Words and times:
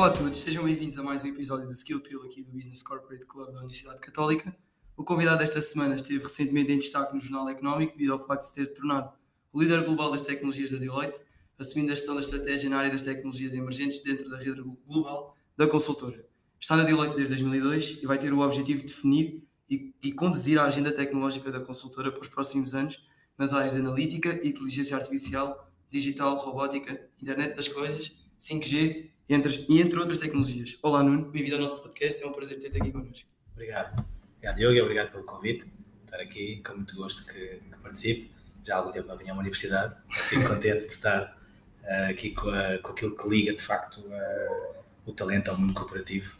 Olá 0.00 0.08
a 0.08 0.12
todos, 0.12 0.40
sejam 0.40 0.64
bem-vindos 0.64 0.96
a 0.96 1.02
mais 1.02 1.22
um 1.24 1.28
episódio 1.28 1.66
do 1.66 1.74
Skill 1.74 2.00
Pill 2.00 2.22
aqui 2.22 2.42
do 2.42 2.50
Business 2.52 2.82
Corporate 2.82 3.26
Club 3.26 3.52
da 3.52 3.58
Universidade 3.58 4.00
Católica. 4.00 4.56
O 4.96 5.04
convidado 5.04 5.40
desta 5.40 5.60
semana 5.60 5.94
esteve 5.94 6.22
recentemente 6.22 6.72
em 6.72 6.78
destaque 6.78 7.12
no 7.12 7.20
Jornal 7.20 7.50
Económico 7.50 7.92
devido 7.92 8.14
ao 8.14 8.26
facto 8.26 8.40
de 8.40 8.46
se 8.46 8.54
ter 8.54 8.72
tornado 8.72 9.12
o 9.52 9.60
líder 9.60 9.84
global 9.84 10.10
das 10.10 10.22
tecnologias 10.22 10.72
da 10.72 10.78
Deloitte, 10.78 11.20
assumindo 11.58 11.92
a 11.92 11.94
gestão 11.94 12.14
da 12.14 12.22
estratégia 12.22 12.70
na 12.70 12.78
área 12.78 12.90
das 12.90 13.02
tecnologias 13.02 13.52
emergentes 13.52 14.02
dentro 14.02 14.26
da 14.30 14.38
rede 14.38 14.62
global 14.86 15.36
da 15.54 15.66
consultora. 15.66 16.26
Está 16.58 16.78
na 16.78 16.84
Deloitte 16.84 17.16
desde 17.16 17.34
2002 17.34 17.98
e 18.02 18.06
vai 18.06 18.16
ter 18.16 18.32
o 18.32 18.40
objetivo 18.40 18.80
de 18.80 18.86
definir 18.86 19.46
e, 19.68 19.94
e 20.02 20.12
conduzir 20.12 20.58
a 20.58 20.64
agenda 20.64 20.90
tecnológica 20.90 21.52
da 21.52 21.60
consultora 21.60 22.10
para 22.10 22.22
os 22.22 22.28
próximos 22.28 22.72
anos 22.74 23.06
nas 23.36 23.52
áreas 23.52 23.74
de 23.74 23.80
analítica, 23.80 24.40
inteligência 24.42 24.96
artificial, 24.96 25.70
digital, 25.90 26.38
robótica, 26.38 27.06
internet 27.20 27.54
das 27.54 27.68
coisas, 27.68 28.12
5G 28.38 29.10
entre, 29.30 29.64
e 29.68 29.80
entre 29.80 29.96
outras 29.98 30.18
tecnologias. 30.18 30.76
Olá 30.82 31.04
Nuno, 31.04 31.30
bem-vindo 31.30 31.54
ao 31.54 31.62
nosso 31.62 31.80
podcast, 31.82 32.20
é 32.22 32.26
um 32.26 32.32
prazer 32.32 32.58
ter-te 32.58 32.76
aqui 32.78 32.90
connosco. 32.90 33.28
Obrigado. 33.52 34.04
Obrigado 34.34 34.56
Diogo 34.56 34.74
e 34.74 34.80
obrigado 34.80 35.12
pelo 35.12 35.24
convite. 35.24 35.66
Estar 36.04 36.20
aqui, 36.20 36.60
com 36.66 36.74
muito 36.74 36.96
gosto 36.96 37.24
que, 37.24 37.32
que 37.32 37.78
participe. 37.80 38.28
Já 38.64 38.74
há 38.74 38.78
algum 38.78 38.90
tempo 38.90 39.06
não 39.06 39.16
vinha 39.16 39.30
a 39.30 39.34
uma 39.34 39.40
universidade, 39.40 39.96
fico 40.10 40.48
contente 40.48 40.84
por 40.86 40.94
estar 40.94 41.38
uh, 41.84 42.10
aqui 42.10 42.30
com, 42.30 42.48
a, 42.48 42.78
com, 42.78 42.90
aquilo 42.90 43.16
que 43.16 43.28
liga 43.28 43.54
de 43.54 43.62
facto 43.62 43.98
uh, 43.98 44.76
o 45.06 45.12
talento 45.12 45.48
ao 45.48 45.56
mundo 45.56 45.74
corporativo 45.74 46.36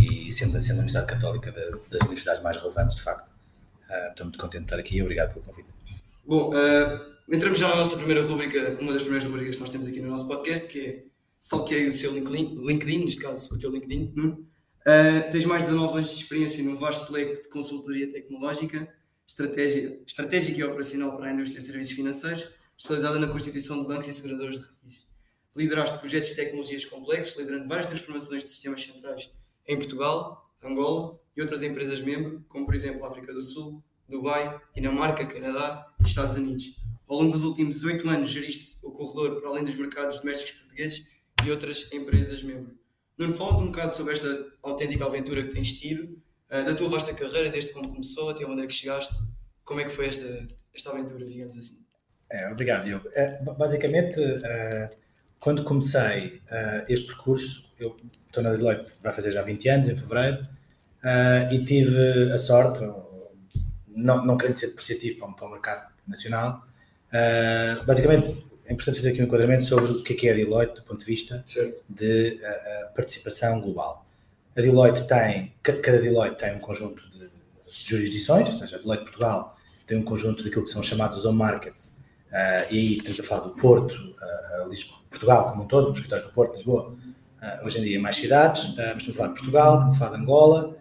e 0.00 0.32
sendo, 0.32 0.58
sendo 0.58 0.76
a 0.76 0.80
Universidade 0.80 1.06
Católica 1.06 1.52
da, 1.52 1.60
das 1.90 2.00
universidades 2.00 2.42
mais 2.42 2.56
relevantes 2.56 2.96
de 2.96 3.02
facto. 3.02 3.28
Uh, 3.90 4.10
estou 4.10 4.24
muito 4.24 4.38
contente 4.38 4.60
de 4.62 4.66
estar 4.66 4.78
aqui 4.78 4.96
e 4.96 5.02
obrigado 5.02 5.34
pelo 5.34 5.44
convite. 5.44 5.68
Bom, 6.26 6.52
entramos 7.30 7.58
já 7.58 7.68
na 7.68 7.76
nossa 7.76 7.98
primeira 7.98 8.22
rubrica, 8.22 8.78
uma 8.80 8.94
das 8.94 9.02
primeiras 9.02 9.28
rubricas 9.28 9.56
que 9.56 9.60
nós 9.60 9.68
temos 9.68 9.86
aqui 9.86 10.00
no 10.00 10.08
nosso 10.08 10.26
podcast, 10.26 10.68
que 10.68 10.80
é 10.80 11.13
salquei 11.44 11.86
o 11.86 11.92
seu 11.92 12.10
LinkedIn, 12.10 12.54
LinkedIn, 12.64 13.04
neste 13.04 13.20
caso 13.20 13.54
o 13.54 13.58
teu 13.58 13.70
LinkedIn. 13.70 14.14
Uh, 14.16 15.30
tens 15.30 15.44
mais 15.44 15.64
de 15.64 15.70
19 15.70 15.98
anos 15.98 16.10
de 16.10 16.22
experiência 16.22 16.64
num 16.64 16.78
vasto 16.78 17.12
leque 17.12 17.42
de 17.42 17.48
consultoria 17.50 18.10
tecnológica, 18.10 18.88
estratégia, 19.28 20.00
estratégica 20.06 20.58
e 20.58 20.64
operacional 20.64 21.14
para 21.18 21.26
a 21.26 21.32
indústria 21.34 21.60
de 21.60 21.66
serviços 21.66 21.94
financeiros, 21.94 22.48
especializada 22.78 23.18
na 23.18 23.26
constituição 23.26 23.82
de 23.82 23.86
bancos 23.86 24.08
e 24.08 24.14
seguradores 24.14 24.58
de 24.58 24.64
raiz. 24.64 25.06
Lideraste 25.54 25.98
projetos 25.98 26.30
de 26.30 26.36
tecnologias 26.36 26.84
complexos, 26.86 27.38
liderando 27.38 27.68
várias 27.68 27.88
transformações 27.88 28.42
de 28.42 28.48
sistemas 28.48 28.82
centrais 28.82 29.30
em 29.68 29.76
Portugal, 29.76 30.50
Angola 30.62 31.20
e 31.36 31.42
outras 31.42 31.62
empresas 31.62 32.00
membro, 32.00 32.42
como 32.48 32.64
por 32.64 32.74
exemplo 32.74 33.04
África 33.04 33.34
do 33.34 33.42
Sul, 33.42 33.84
Dubai, 34.08 34.58
Dinamarca, 34.74 35.26
Canadá 35.26 35.92
e 36.00 36.08
Estados 36.08 36.32
Unidos. 36.36 36.82
Ao 37.06 37.18
longo 37.18 37.32
dos 37.32 37.42
últimos 37.42 37.84
oito 37.84 38.08
anos 38.08 38.30
geriste 38.30 38.78
o 38.82 38.90
corredor 38.90 39.38
para 39.38 39.50
além 39.50 39.62
dos 39.62 39.76
mercados 39.76 40.20
domésticos 40.20 40.58
portugueses 40.60 41.13
e 41.44 41.50
outras 41.50 41.92
empresas 41.92 42.42
membro. 42.42 42.74
Nuno, 43.16 43.34
falas 43.34 43.56
um 43.56 43.66
bocado 43.66 43.92
sobre 43.92 44.12
esta 44.12 44.46
autêntica 44.62 45.04
aventura 45.04 45.42
que 45.42 45.54
tens 45.54 45.78
tido, 45.78 46.20
uh, 46.50 46.64
da 46.64 46.74
tua 46.74 46.88
vasta 46.88 47.14
carreira, 47.14 47.50
desde 47.50 47.72
quando 47.72 47.88
começou 47.88 48.30
até 48.30 48.44
onde 48.44 48.62
é 48.62 48.66
que 48.66 48.74
chegaste, 48.74 49.22
como 49.64 49.80
é 49.80 49.84
que 49.84 49.90
foi 49.90 50.08
esta, 50.08 50.46
esta 50.74 50.90
aventura, 50.90 51.24
digamos 51.24 51.56
assim? 51.56 51.84
É, 52.30 52.50
obrigado, 52.50 52.84
Diogo. 52.84 53.08
É, 53.14 53.40
basicamente, 53.42 54.18
uh, 54.18 54.88
quando 55.38 55.62
comecei 55.62 56.42
uh, 56.50 56.84
este 56.88 57.06
percurso, 57.06 57.64
eu 57.78 57.96
estou 58.26 58.42
na 58.42 58.52
Deloitte, 58.52 58.92
vai 59.02 59.12
fazer 59.12 59.30
já 59.30 59.42
20 59.42 59.68
anos, 59.68 59.88
em 59.88 59.96
fevereiro, 59.96 60.42
e 61.52 61.62
tive 61.66 62.32
a 62.32 62.38
sorte, 62.38 62.80
não, 63.88 64.24
não 64.24 64.38
querendo 64.38 64.56
ser 64.56 64.68
depreciativo 64.68 65.18
para, 65.18 65.32
para 65.34 65.46
o 65.46 65.50
mercado 65.50 65.92
nacional, 66.08 66.66
basicamente 67.86 68.42
é 68.66 68.72
importante 68.72 68.96
fazer 68.96 69.10
aqui 69.10 69.20
um 69.20 69.24
enquadramento 69.24 69.64
sobre 69.64 69.90
o 69.92 70.02
que 70.02 70.14
é, 70.14 70.16
que 70.16 70.28
é 70.28 70.32
a 70.32 70.34
Deloitte 70.34 70.76
do 70.76 70.82
ponto 70.82 71.00
de 71.00 71.06
vista 71.06 71.42
certo. 71.46 71.84
de 71.88 72.40
uh, 72.40 72.94
participação 72.94 73.60
global. 73.60 74.06
A 74.56 74.60
Deloitte 74.60 75.06
tem, 75.06 75.52
cada 75.62 76.00
Deloitte 76.00 76.38
tem 76.38 76.54
um 76.54 76.60
conjunto 76.60 77.02
de 77.10 77.30
jurisdições, 77.70 78.46
ou 78.46 78.52
seja, 78.52 78.76
a 78.76 78.78
Deloitte 78.78 79.04
Portugal 79.04 79.56
tem 79.86 79.98
um 79.98 80.02
conjunto 80.02 80.42
daquilo 80.42 80.64
que 80.64 80.70
são 80.70 80.82
chamados 80.82 81.26
home 81.26 81.38
markets, 81.38 81.94
uh, 82.30 82.72
e 82.72 82.78
aí 82.78 82.92
estamos 82.96 83.20
a 83.20 83.22
falar 83.22 83.40
do 83.42 83.50
Porto, 83.50 83.94
uh, 83.94 84.70
Lisboa, 84.70 84.98
Portugal 85.10 85.50
como 85.50 85.64
um 85.64 85.66
todo, 85.66 85.90
os 85.90 85.98
escritórios 85.98 86.26
do 86.26 86.32
Porto, 86.32 86.54
Lisboa, 86.54 86.96
hoje 87.62 87.78
em 87.78 87.84
dia 87.84 88.00
mais 88.00 88.16
cidades, 88.16 88.74
mas 88.74 88.96
estamos 88.96 89.10
a 89.10 89.12
falar 89.12 89.28
de 89.28 89.34
Portugal, 89.34 89.74
estamos 89.74 89.96
a 89.96 89.98
falar 89.98 90.16
de 90.16 90.22
Angola, 90.22 90.76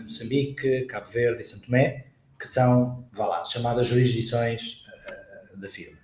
Moçambique, 0.00 0.86
Cabo 0.86 1.10
Verde 1.10 1.42
e 1.42 1.44
Santo 1.44 1.66
Tomé, 1.66 2.06
que 2.40 2.48
são, 2.48 3.04
vá 3.12 3.26
lá, 3.26 3.44
chamadas 3.44 3.86
jurisdições 3.86 4.82
da 5.54 5.68
firma. 5.68 6.01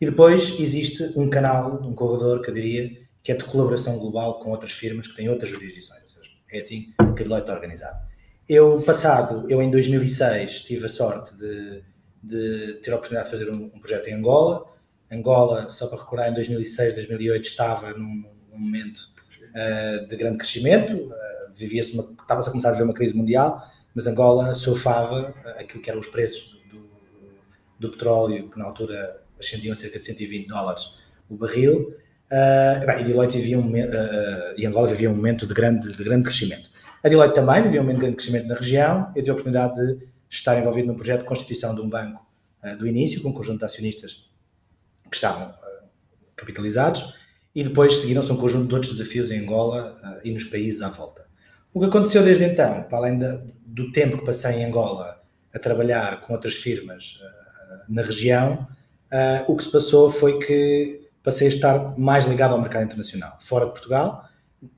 E 0.00 0.06
depois 0.06 0.58
existe 0.60 1.12
um 1.16 1.28
canal, 1.28 1.82
um 1.82 1.92
corredor, 1.92 2.40
que 2.42 2.50
eu 2.50 2.54
diria, 2.54 2.90
que 3.22 3.32
é 3.32 3.34
de 3.34 3.44
colaboração 3.44 3.98
global 3.98 4.40
com 4.40 4.50
outras 4.50 4.72
firmas 4.72 5.08
que 5.08 5.16
têm 5.16 5.28
outras 5.28 5.50
jurisdições. 5.50 6.02
Ou 6.02 6.08
seja, 6.08 6.36
é 6.52 6.58
assim 6.58 6.92
que 7.16 7.22
a 7.22 7.24
Deloitte 7.24 7.50
é 7.50 7.52
organizado. 7.52 8.08
Eu, 8.48 8.80
passado, 8.82 9.44
eu 9.50 9.60
em 9.60 9.70
2006 9.70 10.62
tive 10.62 10.86
a 10.86 10.88
sorte 10.88 11.36
de, 11.36 11.82
de 12.22 12.74
ter 12.82 12.92
a 12.92 12.96
oportunidade 12.96 13.30
de 13.30 13.38
fazer 13.38 13.50
um, 13.50 13.64
um, 13.64 13.80
projeto 13.80 14.08
em 14.08 14.14
Angola. 14.14 14.64
Angola, 15.10 15.68
só 15.68 15.86
para 15.88 15.98
recordar, 15.98 16.30
em 16.30 16.34
2006, 16.34 16.94
2008 16.94 17.44
estava 17.44 17.92
num, 17.92 18.24
num 18.50 18.58
momento 18.58 19.00
uh, 19.50 20.06
de 20.06 20.16
grande 20.16 20.38
crescimento, 20.38 20.94
uh, 20.94 21.52
vivia-se 21.52 21.98
estava-se 21.98 22.48
a 22.48 22.52
começar 22.52 22.68
a 22.68 22.72
viver 22.72 22.84
uma 22.84 22.94
crise 22.94 23.14
mundial, 23.14 23.62
mas 23.94 24.06
Angola 24.06 24.54
surfava 24.54 25.30
uh, 25.30 25.60
aquilo 25.60 25.82
que 25.82 25.90
eram 25.90 26.00
os 26.00 26.08
preços 26.08 26.58
do, 26.70 26.88
do 27.78 27.90
petróleo, 27.90 28.48
que 28.48 28.58
na 28.58 28.64
altura 28.64 29.22
ascendiam 29.38 29.72
a 29.72 29.76
cerca 29.76 29.98
de 29.98 30.04
120 30.04 30.46
dólares 30.46 30.94
o 31.28 31.36
barril, 31.36 31.94
uh, 32.30 33.00
e 33.00 33.04
Deloitte 33.04 33.38
vivia 33.38 33.58
um, 33.58 33.70
uh, 33.70 34.54
e 34.56 34.66
Angola 34.66 34.88
vivia 34.88 35.10
um 35.10 35.14
momento 35.14 35.46
de 35.46 35.54
grande, 35.54 35.92
de 35.92 36.04
grande 36.04 36.24
crescimento. 36.24 36.70
A 37.02 37.08
Deloitte 37.08 37.34
também 37.34 37.62
vivia 37.62 37.80
um 37.80 37.84
momento 37.84 37.98
de 37.98 38.02
grande 38.02 38.16
crescimento 38.16 38.48
na 38.48 38.54
região, 38.54 39.12
eu 39.14 39.22
tive 39.22 39.30
a 39.30 39.32
oportunidade 39.34 39.74
de 39.76 40.08
estar 40.30 40.58
envolvido 40.58 40.88
num 40.88 40.94
projeto 40.94 41.20
de 41.20 41.26
constituição 41.26 41.74
de 41.74 41.80
um 41.80 41.88
banco 41.88 42.26
uh, 42.64 42.76
do 42.78 42.86
início, 42.86 43.20
com 43.22 43.28
um 43.28 43.32
conjunto 43.32 43.58
de 43.58 43.64
acionistas 43.64 44.28
que 45.10 45.16
estavam 45.16 45.54
capitalizados, 46.36 47.14
e 47.54 47.64
depois 47.64 47.96
seguiram-se 47.96 48.30
um 48.30 48.36
conjunto 48.36 48.68
de 48.68 48.74
outros 48.74 48.96
desafios 48.96 49.30
em 49.30 49.40
Angola 49.40 50.20
e 50.22 50.30
nos 50.30 50.44
países 50.44 50.82
à 50.82 50.90
volta. 50.90 51.26
O 51.72 51.80
que 51.80 51.86
aconteceu 51.86 52.22
desde 52.22 52.44
então, 52.44 52.84
para 52.84 52.98
além 52.98 53.18
do 53.66 53.90
tempo 53.90 54.18
que 54.18 54.24
passei 54.24 54.56
em 54.56 54.66
Angola 54.66 55.20
a 55.52 55.58
trabalhar 55.58 56.20
com 56.20 56.34
outras 56.34 56.54
firmas 56.54 57.18
na 57.88 58.02
região, 58.02 58.68
Uh, 59.12 59.50
o 59.50 59.56
que 59.56 59.64
se 59.64 59.72
passou 59.72 60.10
foi 60.10 60.38
que 60.38 61.08
passei 61.22 61.46
a 61.46 61.50
estar 61.50 61.98
mais 61.98 62.26
ligado 62.26 62.52
ao 62.52 62.60
mercado 62.60 62.84
internacional, 62.84 63.36
fora 63.40 63.66
de 63.66 63.72
Portugal. 63.72 64.24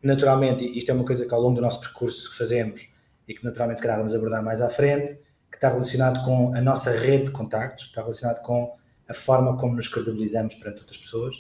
Naturalmente, 0.02 0.64
isto 0.78 0.90
é 0.90 0.94
uma 0.94 1.04
coisa 1.04 1.26
que 1.26 1.34
ao 1.34 1.40
longo 1.40 1.56
do 1.56 1.60
nosso 1.60 1.80
percurso 1.80 2.36
fazemos 2.36 2.88
e 3.26 3.34
que 3.34 3.44
naturalmente 3.44 3.78
se 3.78 3.82
calhar 3.82 3.98
vamos 3.98 4.14
abordar 4.14 4.42
mais 4.44 4.60
à 4.60 4.68
frente, 4.68 5.14
que 5.50 5.56
está 5.56 5.68
relacionado 5.68 6.24
com 6.24 6.54
a 6.54 6.60
nossa 6.60 6.90
rede 6.90 7.26
de 7.26 7.30
contactos, 7.30 7.86
está 7.86 8.02
relacionado 8.02 8.42
com 8.42 8.76
a 9.08 9.14
forma 9.14 9.56
como 9.56 9.74
nos 9.74 9.88
credibilizamos 9.88 10.54
perante 10.54 10.80
outras 10.80 10.98
pessoas. 10.98 11.34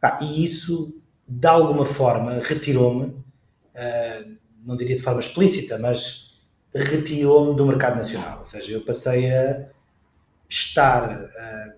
Ah, 0.00 0.18
e 0.20 0.44
isso, 0.44 0.94
de 1.26 1.46
alguma 1.46 1.84
forma, 1.84 2.40
retirou-me, 2.40 3.06
uh, 3.06 4.36
não 4.64 4.76
diria 4.76 4.96
de 4.96 5.02
forma 5.02 5.20
explícita, 5.20 5.78
mas 5.78 6.38
retirou-me 6.74 7.56
do 7.56 7.66
mercado 7.66 7.96
nacional. 7.96 8.40
Ou 8.40 8.44
seja, 8.44 8.72
eu 8.72 8.84
passei 8.84 9.30
a 9.30 9.68
estar 10.48 11.22
uh, 11.22 11.77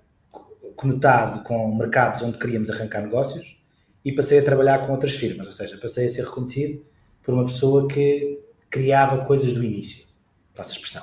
conectado 0.81 1.43
com 1.43 1.77
mercados 1.77 2.23
onde 2.23 2.39
queríamos 2.39 2.71
arrancar 2.71 3.03
negócios 3.03 3.61
e 4.03 4.11
passei 4.13 4.39
a 4.39 4.43
trabalhar 4.43 4.87
com 4.87 4.93
outras 4.93 5.13
firmas, 5.13 5.47
ou 5.47 5.53
seja, 5.53 5.77
passei 5.77 6.07
a 6.07 6.09
ser 6.09 6.25
reconhecido 6.25 6.83
por 7.23 7.35
uma 7.35 7.45
pessoa 7.45 7.87
que 7.87 8.41
criava 8.71 9.27
coisas 9.27 9.53
do 9.53 9.63
início, 9.63 10.07
passa 10.55 10.71
a 10.71 10.73
expressão. 10.73 11.03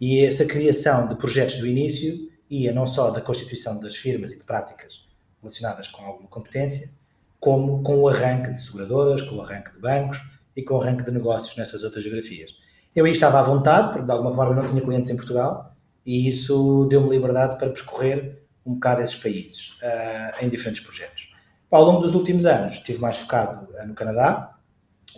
E 0.00 0.24
essa 0.24 0.46
criação 0.46 1.06
de 1.06 1.16
projetos 1.16 1.56
do 1.56 1.66
início 1.66 2.30
ia 2.48 2.72
não 2.72 2.86
só 2.86 3.10
da 3.10 3.20
constituição 3.20 3.78
das 3.78 3.94
firmas 3.94 4.32
e 4.32 4.38
de 4.38 4.44
práticas 4.44 5.06
relacionadas 5.42 5.86
com 5.86 6.02
alguma 6.02 6.28
competência, 6.28 6.90
como 7.38 7.82
com 7.82 7.98
o 7.98 8.08
arranque 8.08 8.52
de 8.52 8.60
seguradoras, 8.60 9.20
com 9.20 9.34
o 9.34 9.42
arranque 9.42 9.72
de 9.72 9.80
bancos 9.80 10.22
e 10.56 10.62
com 10.62 10.76
o 10.76 10.80
arranque 10.80 11.04
de 11.04 11.10
negócios 11.10 11.54
nessas 11.56 11.84
outras 11.84 12.02
geografias. 12.02 12.52
Eu 12.96 13.04
aí 13.04 13.12
estava 13.12 13.38
à 13.38 13.42
vontade, 13.42 13.90
porque 13.90 14.06
de 14.06 14.12
alguma 14.12 14.34
forma 14.34 14.54
não 14.54 14.66
tinha 14.66 14.80
clientes 14.80 15.10
em 15.10 15.16
Portugal, 15.16 15.76
e 16.06 16.26
isso 16.26 16.86
deu-me 16.88 17.10
liberdade 17.10 17.58
para 17.58 17.68
percorrer 17.68 18.40
um 18.70 18.74
bocado 18.74 19.02
esses 19.02 19.16
países 19.16 19.70
uh, 19.82 20.44
em 20.44 20.48
diferentes 20.48 20.80
projetos. 20.80 21.28
Ao 21.70 21.84
longo 21.84 22.00
dos 22.00 22.14
últimos 22.14 22.46
anos, 22.46 22.76
estive 22.76 23.00
mais 23.00 23.16
focado 23.16 23.68
uh, 23.72 23.86
no 23.86 23.94
Canadá, 23.94 24.56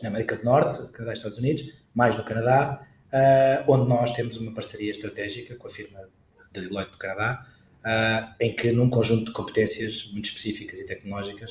na 0.03 0.09
América 0.09 0.37
do 0.37 0.45
Norte, 0.45 0.83
Canadá 0.93 1.13
e 1.13 1.17
Estados 1.17 1.39
Unidos, 1.39 1.71
mais 1.95 2.17
no 2.17 2.25
Canadá, 2.25 2.87
uh, 3.13 3.71
onde 3.71 3.89
nós 3.89 4.13
temos 4.13 4.37
uma 4.39 4.53
parceria 4.53 4.91
estratégica 4.91 5.55
com 5.57 5.67
a 5.67 5.71
firma 5.71 6.01
da 6.53 6.61
Deloitte 6.61 6.93
do 6.93 6.99
Canadá, 6.99 7.47
em 8.39 8.55
que, 8.55 8.71
num 8.71 8.89
conjunto 8.89 9.25
de 9.25 9.33
competências 9.33 10.09
muito 10.13 10.27
específicas 10.27 10.79
e 10.79 10.87
tecnológicas, 10.87 11.51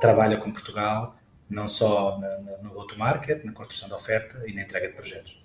trabalha 0.00 0.36
com 0.36 0.50
Portugal, 0.50 1.16
não 1.48 1.68
só 1.68 2.18
na, 2.18 2.38
na, 2.40 2.58
no 2.58 2.70
go-to-market, 2.70 3.44
na 3.44 3.52
construção 3.52 3.88
da 3.88 3.96
oferta 3.96 4.42
e 4.48 4.52
na 4.54 4.62
entrega 4.62 4.88
de 4.88 4.94
projetos. 4.94 5.38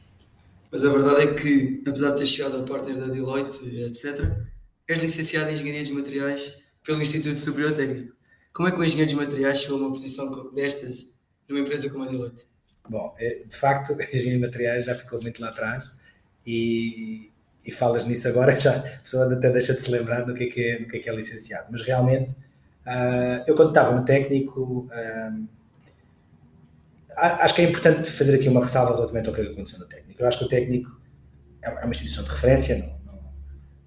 Mas 0.71 0.83
a 0.83 0.89
verdade 0.89 1.21
é 1.21 1.33
que, 1.35 1.83
apesar 1.85 2.11
de 2.11 2.17
ter 2.17 2.25
chegado 2.25 2.57
a 2.57 2.63
partner 2.63 2.95
da 2.97 3.07
Deloitte, 3.07 3.59
etc., 3.81 4.52
és 4.93 5.01
licenciado 5.01 5.49
em 5.49 5.55
Engenharia 5.55 5.83
de 5.83 5.93
Materiais 5.93 6.63
pelo 6.83 7.01
Instituto 7.01 7.39
Superior 7.39 7.73
Técnico. 7.73 8.15
Como 8.53 8.69
é 8.69 8.71
que 8.71 8.77
o 8.77 8.83
engenheiro 8.83 9.09
de 9.09 9.15
materiais 9.15 9.61
chegou 9.61 9.77
a 9.77 9.81
uma 9.81 9.89
posição 9.89 10.53
destas 10.53 11.11
numa 11.49 11.59
empresa 11.59 11.89
como 11.89 12.03
a 12.03 12.07
Deloitte? 12.07 12.45
Bom, 12.87 13.15
é, 13.17 13.43
de 13.45 13.55
facto, 13.55 13.93
a 13.93 14.03
engenharia 14.15 14.31
de 14.31 14.39
materiais 14.39 14.85
já 14.85 14.95
ficou 14.95 15.21
muito 15.21 15.41
lá 15.41 15.49
atrás 15.49 15.85
e, 16.45 17.31
e 17.65 17.71
falas 17.71 18.05
nisso 18.05 18.27
agora, 18.27 18.57
já 18.59 18.75
a 18.75 18.99
pessoa 18.99 19.33
até 19.33 19.49
deixa 19.49 19.73
de 19.73 19.81
se 19.81 19.89
lembrar 19.89 20.21
do 20.21 20.33
que 20.33 20.43
é 20.43 20.47
que 20.47 20.61
é, 20.61 20.83
que 20.83 20.97
é, 20.97 20.99
que 20.99 21.09
é 21.09 21.15
licenciado. 21.15 21.67
Mas 21.71 21.81
realmente, 21.81 22.31
uh, 22.33 23.43
eu 23.47 23.55
quando 23.55 23.69
estava 23.69 23.95
no 23.95 24.05
técnico, 24.05 24.87
uh, 24.91 25.47
acho 27.17 27.55
que 27.55 27.61
é 27.61 27.69
importante 27.69 28.11
fazer 28.11 28.35
aqui 28.35 28.47
uma 28.47 28.61
ressalva 28.61 28.93
relativamente 28.93 29.29
ao 29.29 29.33
que 29.33 29.41
aconteceu 29.41 29.79
no 29.79 29.85
técnico. 29.85 30.21
Eu 30.21 30.27
acho 30.27 30.37
que 30.37 30.45
o 30.45 30.47
técnico 30.47 31.01
é 31.63 31.69
uma 31.69 31.91
instituição 31.91 32.23
de 32.23 32.29
referência, 32.29 32.77
não, 32.77 33.02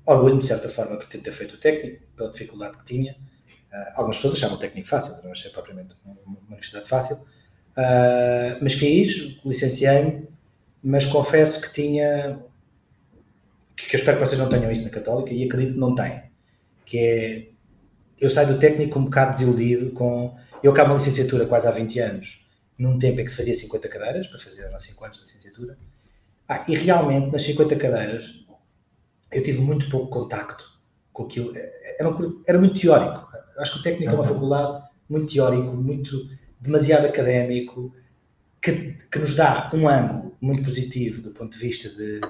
não, 0.06 0.14
orgulho 0.14 0.38
de 0.38 0.46
certa 0.46 0.68
forma 0.68 0.96
por 0.96 1.06
ter 1.06 1.32
feito 1.32 1.54
o 1.54 1.58
técnico, 1.58 2.02
pela 2.16 2.30
dificuldade 2.30 2.78
que 2.78 2.84
tinha. 2.84 3.12
Uh, 3.72 3.90
algumas 3.96 4.16
pessoas 4.16 4.34
achavam 4.34 4.56
o 4.56 4.60
técnico 4.60 4.88
fácil, 4.88 5.22
não 5.24 5.32
achei 5.32 5.50
propriamente 5.50 5.94
uma, 6.04 6.16
uma 6.24 6.38
universidade 6.48 6.88
fácil. 6.88 7.16
Uh, 7.16 8.56
mas 8.62 8.74
fiz, 8.74 9.38
licenciei-me, 9.44 10.28
mas 10.82 11.04
confesso 11.04 11.60
que 11.60 11.72
tinha. 11.72 12.38
Que, 13.76 13.88
que, 13.88 13.96
eu 13.96 13.98
espero 13.98 14.18
que 14.18 14.24
vocês 14.24 14.38
não 14.38 14.48
tenham 14.48 14.70
isso 14.70 14.84
na 14.84 14.90
Católica 14.90 15.34
e 15.34 15.44
acredito 15.44 15.74
que 15.74 15.78
não 15.80 15.94
têm. 15.94 16.22
Que 16.84 16.98
é. 16.98 17.48
Eu 18.18 18.30
saio 18.30 18.48
do 18.48 18.58
técnico 18.58 18.98
um 18.98 19.04
bocado 19.04 19.32
desiludido 19.32 19.90
com. 19.90 20.34
Eu 20.62 20.72
acabo 20.72 20.92
uma 20.92 20.98
licenciatura 20.98 21.44
quase 21.46 21.68
há 21.68 21.70
20 21.70 21.98
anos, 22.00 22.46
num 22.78 22.98
tempo 22.98 23.20
em 23.20 23.24
que 23.24 23.30
se 23.30 23.36
fazia 23.36 23.54
50 23.54 23.88
cadeiras, 23.88 24.26
para 24.26 24.38
fazer 24.38 24.72
há 24.72 24.78
5 24.78 25.04
anos 25.04 25.18
de 25.18 25.24
licenciatura. 25.24 25.76
Ah, 26.48 26.64
e 26.66 26.76
realmente, 26.76 27.30
nas 27.30 27.42
50 27.42 27.76
cadeiras, 27.76 28.45
eu 29.36 29.42
tive 29.42 29.60
muito 29.60 29.90
pouco 29.90 30.08
contacto 30.08 30.66
com 31.12 31.24
aquilo. 31.24 31.52
Era, 31.98 32.08
um, 32.08 32.42
era 32.46 32.58
muito 32.58 32.80
teórico. 32.80 33.28
Acho 33.58 33.74
que 33.74 33.80
o 33.80 33.82
técnico 33.82 34.12
é 34.12 34.14
uma 34.14 34.24
faculdade 34.24 34.82
muito 35.06 35.30
teórico, 35.30 35.76
muito 35.76 36.30
demasiado 36.58 37.06
académico, 37.06 37.94
que, 38.62 38.96
que 39.10 39.18
nos 39.18 39.34
dá 39.34 39.70
um 39.74 39.86
ângulo 39.86 40.34
muito 40.40 40.64
positivo 40.64 41.20
do 41.20 41.32
ponto 41.32 41.52
de 41.52 41.58
vista 41.58 41.90
de 41.90 42.20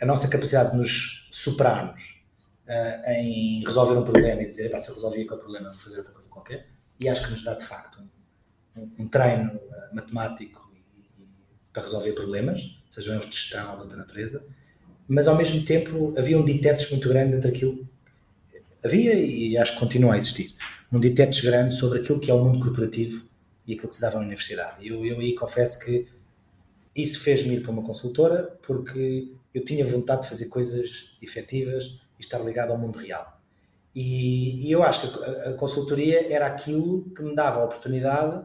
a 0.00 0.06
nossa 0.06 0.28
capacidade 0.28 0.70
de 0.70 0.76
nos 0.76 1.28
superarmos 1.32 2.20
uh, 2.68 3.10
em 3.10 3.64
resolver 3.64 3.98
um 3.98 4.04
problema 4.04 4.42
e 4.42 4.46
dizer, 4.46 4.70
se 4.78 4.88
eu 4.88 4.94
resolvi 4.94 5.22
aquele 5.22 5.40
problema, 5.40 5.70
vou 5.70 5.78
fazer 5.80 5.98
outra 5.98 6.12
coisa 6.12 6.28
qualquer. 6.28 6.68
E 7.00 7.08
acho 7.08 7.24
que 7.24 7.30
nos 7.32 7.42
dá, 7.42 7.54
de 7.54 7.66
facto, 7.66 8.00
um, 8.76 8.90
um 9.00 9.08
treino 9.08 9.56
uh, 9.56 9.94
matemático 9.94 10.70
e, 10.72 11.22
e, 11.22 11.26
para 11.72 11.82
resolver 11.82 12.12
problemas, 12.12 12.80
sejam 12.88 13.14
eles 13.14 13.26
de 13.26 13.34
gestão 13.34 13.70
ou 13.70 13.76
de 13.78 13.82
outra 13.82 13.98
natureza, 13.98 14.44
mas 15.08 15.28
ao 15.28 15.36
mesmo 15.36 15.62
tempo 15.64 16.12
havia 16.16 16.38
um 16.38 16.44
ditetes 16.44 16.90
muito 16.90 17.08
grande 17.08 17.36
entre 17.36 17.48
aquilo. 17.48 17.86
Havia 18.84 19.14
e 19.14 19.56
acho 19.56 19.74
que 19.74 19.80
continua 19.80 20.14
a 20.14 20.16
existir 20.16 20.54
um 20.92 21.00
ditetes 21.00 21.40
grande 21.40 21.74
sobre 21.74 22.00
aquilo 22.00 22.20
que 22.20 22.30
é 22.30 22.34
o 22.34 22.42
mundo 22.42 22.60
corporativo 22.60 23.24
e 23.66 23.74
aquilo 23.74 23.88
que 23.88 23.96
se 23.96 24.00
dava 24.00 24.18
na 24.18 24.24
universidade. 24.24 24.86
Eu, 24.86 25.04
eu 25.04 25.18
aí 25.18 25.34
confesso 25.34 25.84
que 25.84 26.06
isso 26.94 27.20
fez-me 27.20 27.56
ir 27.56 27.62
para 27.62 27.72
uma 27.72 27.82
consultora 27.82 28.56
porque 28.62 29.32
eu 29.52 29.64
tinha 29.64 29.84
vontade 29.84 30.22
de 30.22 30.28
fazer 30.28 30.46
coisas 30.46 31.10
efetivas 31.20 31.98
e 32.18 32.22
estar 32.22 32.38
ligado 32.38 32.70
ao 32.70 32.78
mundo 32.78 32.98
real. 32.98 33.40
E, 33.94 34.68
e 34.68 34.72
eu 34.72 34.82
acho 34.82 35.00
que 35.00 35.24
a, 35.24 35.50
a, 35.50 35.52
consultoria 35.54 36.32
era 36.32 36.46
aquilo 36.46 37.10
que 37.10 37.22
me 37.22 37.34
dava 37.34 37.60
a 37.60 37.64
oportunidade 37.64 38.44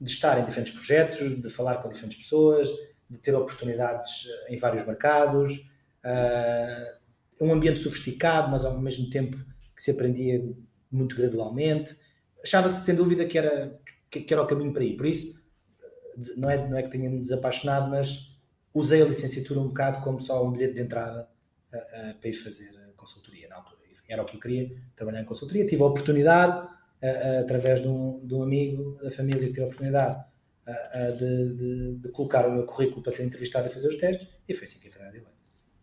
de 0.00 0.10
estar 0.10 0.38
em 0.38 0.44
diferentes 0.44 0.72
projetos, 0.72 1.40
de 1.40 1.50
falar 1.50 1.76
com 1.76 1.88
diferentes 1.88 2.18
pessoas, 2.18 2.68
de 3.08 3.18
ter 3.18 3.34
oportunidades 3.34 4.26
eh, 4.26 4.54
em 4.54 4.58
vários 4.58 4.86
mercados, 4.86 5.64
uh, 6.06 7.44
um 7.44 7.52
ambiente 7.52 7.80
sofisticado, 7.80 8.50
mas 8.50 8.64
ao 8.64 8.80
mesmo 8.80 9.10
tempo 9.10 9.36
que 9.74 9.82
se 9.82 9.90
aprendia 9.90 10.42
muito 10.90 11.16
gradualmente. 11.16 11.96
Achava 12.42 12.72
sem 12.72 12.94
dúvida 12.94 13.26
que 13.26 13.36
era 13.36 13.78
que, 14.10 14.20
que, 14.20 14.32
era 14.32 14.42
o 14.42 14.46
caminho 14.46 14.72
para 14.72 14.84
ir. 14.84 14.96
Por 14.96 15.06
isso, 15.06 15.42
não 16.36 16.48
é, 16.48 16.68
não 16.68 16.76
é 16.76 16.82
que 16.82 16.90
tenha-me 16.90 17.20
desapaixonado, 17.20 17.90
mas 17.90 18.34
usei 18.72 19.02
a 19.02 19.06
licenciatura 19.06 19.60
um 19.60 19.68
bocado 19.68 20.00
como 20.00 20.20
só 20.20 20.46
um 20.46 20.52
bilhete 20.52 20.74
de 20.74 20.82
entrada 20.82 21.28
uh, 21.72 21.76
uh, 21.76 22.14
para 22.14 22.30
ir 22.30 22.34
fazer 22.34 22.70
consultoria 22.96 23.48
na 23.48 23.56
altura. 23.56 23.76
Era 24.08 24.22
o 24.22 24.24
que 24.24 24.36
eu 24.36 24.40
queria, 24.40 24.70
trabalhar 24.94 25.20
em 25.20 25.24
consultoria. 25.24 25.66
Tive 25.66 25.82
a 25.82 25.86
oportunidade, 25.86 26.68
através 27.40 27.82
de 27.82 27.88
um, 27.88 28.24
de 28.24 28.34
um, 28.34 28.42
amigo 28.42 28.96
da 29.02 29.10
família, 29.10 29.48
tive 29.48 29.62
a 29.62 29.64
oportunidade 29.64 30.24
de, 31.18 31.54
de, 31.54 31.94
de, 31.96 32.08
colocar 32.10 32.46
o 32.46 32.52
meu 32.52 32.64
currículo 32.64 33.02
para 33.02 33.10
ser 33.10 33.24
entrevistado 33.24 33.66
e 33.66 33.70
fazer 33.70 33.88
os 33.88 33.96
testes, 33.96 34.28
e 34.48 34.54
foi 34.54 34.64
assim 34.64 34.78
que 34.78 34.86
entrei 34.86 35.04
na 35.04 35.10
Deloitte. 35.10 35.35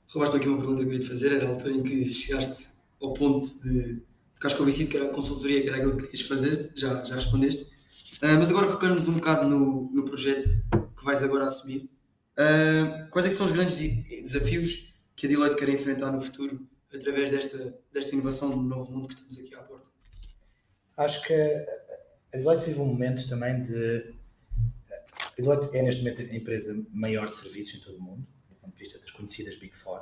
Roubaste 0.10 0.38
aqui 0.38 0.48
uma 0.48 0.58
pergunta 0.58 0.84
que 0.84 0.90
eu 0.90 0.94
ia 0.94 1.00
te 1.00 1.08
fazer, 1.08 1.34
era 1.34 1.48
a 1.48 1.50
altura 1.50 1.74
em 1.74 1.84
que 1.84 2.06
chegaste 2.06 2.74
ao 3.02 3.14
ponto 3.14 3.48
de 3.62 4.02
ficares 4.36 4.58
convencido 4.58 4.90
que 4.90 4.98
era 4.98 5.06
a 5.06 5.10
consultoria, 5.10 5.62
que 5.62 5.68
era 5.68 5.78
aquilo 5.78 5.98
que 5.98 6.06
querias 6.06 6.22
fazer, 6.22 6.72
já, 6.76 7.04
já 7.04 7.16
respondeste. 7.16 7.74
Uh, 8.22 8.38
mas 8.38 8.50
agora 8.50 8.70
focando-nos 8.70 9.08
um 9.08 9.16
bocado 9.16 9.48
no, 9.48 9.92
no 9.92 10.06
projeto 10.06 10.50
que 10.96 11.04
vais 11.04 11.24
agora 11.24 11.46
assumir, 11.46 11.90
uh, 12.38 13.10
quais 13.10 13.26
é 13.26 13.32
são 13.32 13.46
os 13.46 13.52
grandes 13.52 13.78
desafios 13.78 14.94
que 15.16 15.26
a 15.26 15.30
Deloitte 15.30 15.56
quer 15.56 15.70
enfrentar 15.70 16.12
no 16.12 16.22
futuro 16.22 16.66
através 16.94 17.32
desta, 17.32 17.80
desta 17.92 18.16
inovação 18.16 18.50
do 18.50 18.62
novo 18.62 18.92
mundo 18.92 19.08
que 19.08 19.16
estamos 19.16 19.38
aqui 19.38 19.56
à 19.56 19.64
porta? 19.64 19.90
Acho 20.96 21.22
que 21.26 21.34
a 21.34 22.38
Deloitte 22.38 22.66
vive 22.66 22.80
um 22.80 22.86
momento 22.86 23.28
também 23.28 23.64
de. 23.64 24.14
A 24.88 25.42
Deloitte 25.42 25.76
é 25.76 25.82
neste 25.82 26.02
momento 26.02 26.22
a 26.22 26.36
empresa 26.36 26.86
maior 26.92 27.30
de 27.30 27.36
serviços 27.36 27.76
em 27.76 27.80
todo 27.80 27.98
o 27.98 28.02
mundo, 28.02 28.22
do 28.22 28.33
ponto 28.64 28.76
de 28.76 28.84
vista 28.84 29.00
das 29.00 29.12
conhecidas 29.12 29.58
Big 29.58 29.76
Four. 29.76 30.02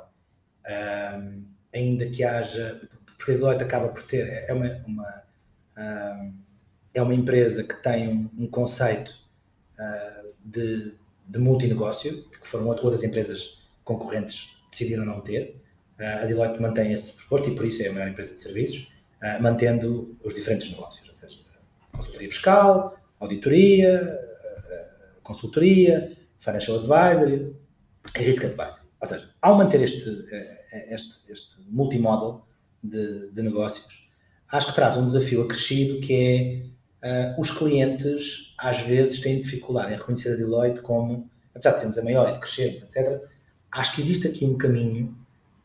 Um, 0.68 1.44
ainda 1.74 2.08
que 2.08 2.24
haja. 2.24 2.80
Porque 3.16 3.32
a 3.32 3.34
Deloitte 3.34 3.64
acaba 3.64 3.88
por 3.88 4.02
ter. 4.02 4.26
É 4.48 4.52
uma, 4.52 4.82
uma 4.86 5.22
um, 5.76 6.34
é 6.94 7.02
uma 7.02 7.14
empresa 7.14 7.64
que 7.64 7.74
tem 7.82 8.08
um, 8.08 8.30
um 8.38 8.46
conceito 8.46 9.16
uh, 9.78 10.32
de, 10.44 10.94
de 11.26 11.38
multinegócio, 11.38 12.28
que 12.30 12.46
foram 12.46 12.66
outras 12.66 13.02
empresas 13.02 13.58
concorrentes 13.84 14.54
decidiram 14.70 15.04
não 15.04 15.20
ter. 15.20 15.56
Uh, 15.98 16.22
a 16.22 16.26
Deloitte 16.26 16.60
mantém 16.60 16.92
esse 16.92 17.16
proposto 17.16 17.50
e 17.50 17.54
por 17.54 17.64
isso 17.64 17.82
é 17.82 17.88
a 17.88 17.92
maior 17.92 18.08
empresa 18.08 18.34
de 18.34 18.40
serviços, 18.40 18.88
uh, 19.22 19.42
mantendo 19.42 20.16
os 20.22 20.34
diferentes 20.34 20.70
negócios, 20.70 21.08
ou 21.08 21.14
seja, 21.14 21.38
consultoria 21.92 22.28
fiscal, 22.28 22.98
auditoria, 23.20 24.18
consultoria, 25.22 26.16
financial 26.38 26.78
advisory 26.78 27.54
risk 28.16 28.44
advisory. 28.44 28.86
Ou 29.00 29.06
seja, 29.06 29.28
ao 29.40 29.56
manter 29.56 29.80
este, 29.80 30.08
este, 30.90 31.32
este 31.32 31.56
multimodal 31.68 32.46
de, 32.82 33.30
de 33.30 33.42
negócios, 33.42 34.06
acho 34.50 34.68
que 34.68 34.74
traz 34.74 34.96
um 34.96 35.06
desafio 35.06 35.42
acrescido 35.42 36.00
que 36.00 36.72
é 37.02 37.34
uh, 37.36 37.40
os 37.40 37.50
clientes 37.50 38.54
às 38.58 38.80
vezes 38.80 39.20
têm 39.20 39.40
dificuldade 39.40 39.92
em 39.92 39.96
reconhecer 39.96 40.32
a 40.32 40.36
Deloitte 40.36 40.80
como, 40.82 41.28
apesar 41.54 41.72
de 41.72 41.80
sermos 41.80 41.98
a 41.98 42.04
maior 42.04 42.28
e 42.30 42.32
de 42.34 42.38
crescermos, 42.38 42.82
etc., 42.82 43.20
acho 43.70 43.94
que 43.94 44.00
existe 44.00 44.28
aqui 44.28 44.44
um 44.44 44.56
caminho 44.56 45.16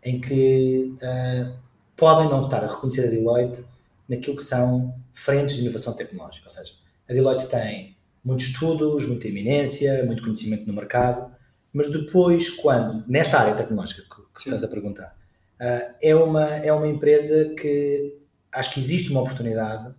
em 0.03 0.19
que 0.19 0.95
uh, 0.95 1.53
podem 1.95 2.29
não 2.29 2.45
estar 2.45 2.63
a 2.63 2.67
reconhecer 2.67 3.07
a 3.07 3.09
Deloitte 3.09 3.63
naquilo 4.07 4.37
que 4.37 4.43
são 4.43 4.95
frentes 5.13 5.55
de 5.55 5.61
inovação 5.61 5.93
tecnológica. 5.93 6.45
Ou 6.45 6.49
seja, 6.49 6.73
a 7.09 7.13
Deloitte 7.13 7.47
tem 7.47 7.97
muitos 8.23 8.47
estudos, 8.47 9.05
muita 9.05 9.27
eminência, 9.27 10.05
muito 10.05 10.23
conhecimento 10.23 10.65
no 10.65 10.73
mercado, 10.73 11.31
mas 11.77 11.91
depois, 11.91 12.49
quando, 12.49 13.07
nesta 13.07 13.39
área 13.39 13.53
tecnológica 13.53 14.01
que, 14.01 14.21
que 14.33 14.39
estás 14.39 14.63
a 14.63 14.67
perguntar, 14.67 15.15
uh, 15.61 15.93
é, 16.01 16.15
uma, 16.15 16.43
é 16.55 16.73
uma 16.73 16.87
empresa 16.87 17.53
que 17.53 18.17
acho 18.51 18.73
que 18.73 18.79
existe 18.79 19.11
uma 19.11 19.21
oportunidade 19.21 19.93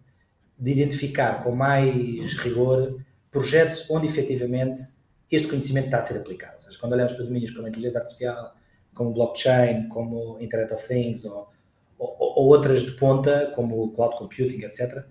de 0.59 0.73
identificar 0.73 1.41
com 1.45 1.53
mais 1.53 2.35
rigor 2.35 3.01
projetos 3.31 3.89
onde 3.89 4.09
efetivamente 4.09 4.83
esse 5.31 5.47
conhecimento 5.47 5.85
está 5.85 5.99
a 5.99 6.03
ser 6.03 6.19
aplicado. 6.19 6.55
Ou 6.55 6.59
seja, 6.59 6.79
quando 6.81 6.95
olhamos 6.95 7.13
para 7.13 7.25
domínios 7.25 7.53
como 7.53 7.67
a 7.67 7.69
inteligência 7.69 8.01
artificial, 8.01 8.57
como 8.93 9.15
blockchain, 9.15 9.89
como 9.89 10.37
Internet 10.41 10.75
of 10.75 10.89
Things 10.89 11.25
ou, 11.25 11.49
ou, 11.97 12.17
ou 12.19 12.47
outras 12.49 12.83
de 12.83 12.91
ponta, 12.93 13.53
como 13.55 13.81
o 13.81 13.93
cloud 13.93 14.17
computing, 14.17 14.65
etc. 14.65 15.05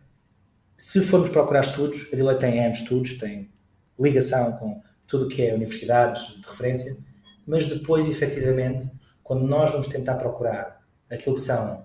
Se 0.75 1.00
formos 1.00 1.29
procurar 1.29 1.62
estudos, 1.62 2.09
a 2.12 2.15
Deloitte 2.17 2.41
tem 2.41 2.57
N 2.57 2.74
estudos, 2.74 3.13
tem 3.17 3.50
ligação 3.97 4.51
com 4.57 4.81
tudo 5.07 5.25
o 5.25 5.27
que 5.27 5.45
é 5.45 5.53
universidades 5.53 6.21
de 6.27 6.47
referência, 6.47 6.97
mas 7.45 7.65
depois, 7.65 8.09
efetivamente, 8.09 8.89
quando 9.23 9.47
nós 9.47 9.71
vamos 9.71 9.87
tentar 9.87 10.15
procurar 10.15 10.85
aquilo 11.09 11.35
que 11.35 11.41
são, 11.41 11.79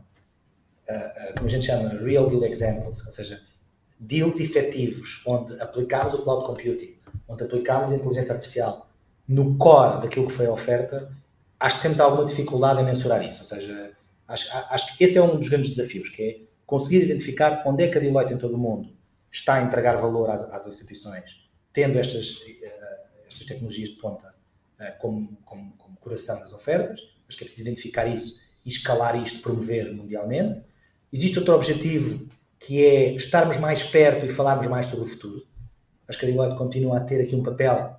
uh, 0.89 0.93
uh, 0.93 1.35
como 1.35 1.47
a 1.47 1.51
gente 1.51 1.67
chama, 1.67 1.91
real 1.91 2.29
deal 2.29 2.45
examples, 2.45 3.05
ou 3.07 3.13
seja, 3.13 3.41
deals 3.99 4.41
efetivos 4.41 5.23
onde 5.27 5.61
aplicámos 5.61 6.15
o 6.15 6.23
cloud 6.23 6.45
computing, 6.45 6.97
onde 7.29 7.45
aplicámos 7.45 7.93
a 7.93 7.95
inteligência 7.95 8.35
artificial 8.35 8.89
no 9.27 9.57
core 9.57 10.03
daquilo 10.03 10.27
que 10.27 10.33
foi 10.33 10.47
a 10.47 10.53
oferta, 10.53 11.11
acho 11.59 11.77
que 11.77 11.83
temos 11.83 12.01
alguma 12.01 12.25
dificuldade 12.25 12.81
em 12.81 12.85
mensurar 12.85 13.25
isso. 13.27 13.41
Ou 13.41 13.47
seja, 13.47 13.93
acho, 14.27 14.49
acho 14.71 14.97
que 14.97 15.05
esse 15.05 15.17
é 15.17 15.23
um 15.23 15.37
dos 15.37 15.49
grandes 15.49 15.71
desafios, 15.71 16.09
que 16.09 16.23
é 16.23 16.41
conseguir 16.67 17.05
identificar 17.05 17.63
onde 17.65 17.85
é 17.85 17.89
que 17.89 17.99
a 17.99 18.01
Deloitte 18.01 18.35
em 18.35 18.39
todo 18.39 18.55
o 18.55 18.59
mundo 18.59 18.91
está 19.31 19.55
a 19.55 19.63
entregar 19.63 19.97
valor 19.97 20.31
às, 20.31 20.43
às 20.43 20.67
instituições, 20.67 21.49
tendo 21.73 21.99
estas, 21.99 22.33
uh, 22.33 22.43
estas 23.33 23.47
tecnologias 23.47 23.91
de 23.91 23.97
ponta 23.97 24.35
uh, 24.81 24.99
como, 24.99 25.37
como, 25.45 25.73
como 25.73 25.97
coração 25.97 26.39
das 26.41 26.53
ofertas. 26.53 27.01
Acho 27.29 27.39
que 27.39 27.45
é 27.45 27.47
preciso 27.47 27.69
identificar 27.69 28.07
isso 28.07 28.41
e 28.65 28.71
escalar 28.71 29.21
isto, 29.21 29.41
promover 29.41 29.93
mundialmente. 29.93 30.61
Existe 31.13 31.39
outro 31.39 31.55
objetivo 31.55 32.29
que 32.59 32.85
é 32.85 33.15
estarmos 33.15 33.57
mais 33.57 33.83
perto 33.83 34.25
e 34.25 34.29
falarmos 34.29 34.67
mais 34.67 34.87
sobre 34.87 35.05
o 35.05 35.09
futuro. 35.09 35.47
Acho 36.07 36.19
que 36.19 36.27
a 36.27 36.29
Deloitte 36.29 36.57
continua 36.57 36.99
a 36.99 37.01
ter 37.01 37.21
aqui 37.21 37.35
um 37.35 37.43
papel 37.43 37.97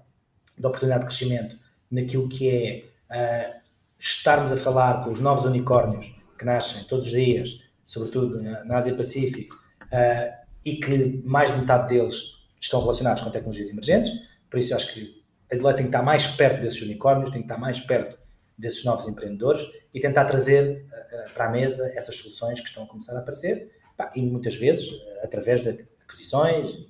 de 0.57 0.65
oportunidade 0.65 1.01
de 1.01 1.07
crescimento 1.07 1.57
naquilo 1.89 2.29
que 2.29 2.49
é 2.49 2.85
uh, 3.11 3.61
estarmos 3.99 4.51
a 4.51 4.57
falar 4.57 5.03
com 5.03 5.11
os 5.11 5.19
novos 5.19 5.45
unicórnios 5.45 6.13
que 6.37 6.45
nascem 6.45 6.83
todos 6.85 7.07
os 7.07 7.11
dias, 7.11 7.59
sobretudo 7.85 8.41
na, 8.41 8.63
na 8.65 8.77
Ásia 8.77 8.95
Pacífico, 8.95 9.55
uh, 9.55 10.43
e 10.65 10.77
que 10.77 11.21
mais 11.25 11.51
de 11.51 11.59
metade 11.59 11.89
deles 11.89 12.33
estão 12.59 12.79
relacionados 12.79 13.21
com 13.21 13.29
tecnologias 13.29 13.69
emergentes. 13.69 14.13
Por 14.49 14.59
isso, 14.59 14.73
acho 14.73 14.93
que 14.93 15.22
a 15.53 15.57
Deloitte 15.57 15.77
tem 15.77 15.85
que 15.85 15.89
estar 15.89 16.03
mais 16.03 16.27
perto 16.27 16.61
desses 16.61 16.81
unicórnios, 16.81 17.31
tem 17.31 17.41
que 17.41 17.45
estar 17.45 17.59
mais 17.59 17.79
perto 17.79 18.17
desses 18.57 18.83
novos 18.83 19.07
empreendedores 19.07 19.63
e 19.93 19.99
tentar 19.99 20.25
trazer 20.25 20.85
uh, 20.85 21.33
para 21.33 21.45
a 21.45 21.49
mesa 21.49 21.91
essas 21.95 22.15
soluções 22.15 22.59
que 22.59 22.67
estão 22.67 22.83
a 22.83 22.87
começar 22.87 23.15
a 23.15 23.19
aparecer, 23.19 23.71
e 24.15 24.21
muitas 24.21 24.55
vezes 24.55 24.89
uh, 24.89 25.23
através 25.23 25.61
de 25.61 25.85
aquisições 26.03 26.87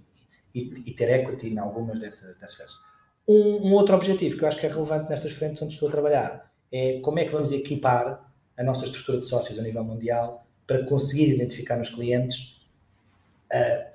e, 0.54 0.90
e, 0.90 0.94
ter 0.94 1.10
equity 1.10 1.50
em 1.50 1.58
algumas 1.58 2.00
dessas, 2.00 2.38
dessas 2.38 2.72
um, 3.28 3.68
um, 3.68 3.74
outro 3.74 3.96
objetivo 3.96 4.38
que 4.38 4.44
eu 4.44 4.48
acho 4.48 4.58
que 4.58 4.66
é 4.66 4.70
relevante 4.70 5.10
nestas 5.10 5.34
frentes 5.34 5.62
onde 5.62 5.74
estou 5.74 5.88
a 5.88 5.92
trabalhar 5.92 6.52
é 6.72 7.00
como 7.00 7.20
é 7.20 7.26
que 7.26 7.32
vamos 7.32 7.52
equipar 7.52 8.30
a 8.58 8.64
nossa 8.64 8.86
estrutura 8.86 9.20
de 9.20 9.26
sócios 9.26 9.58
a 9.58 9.62
nível 9.62 9.84
mundial 9.84 10.46
para 10.68 10.84
conseguir 10.86 11.34
identificar 11.34 11.78
nos 11.78 11.90
clientes 11.90 12.62
uh, 13.52 13.94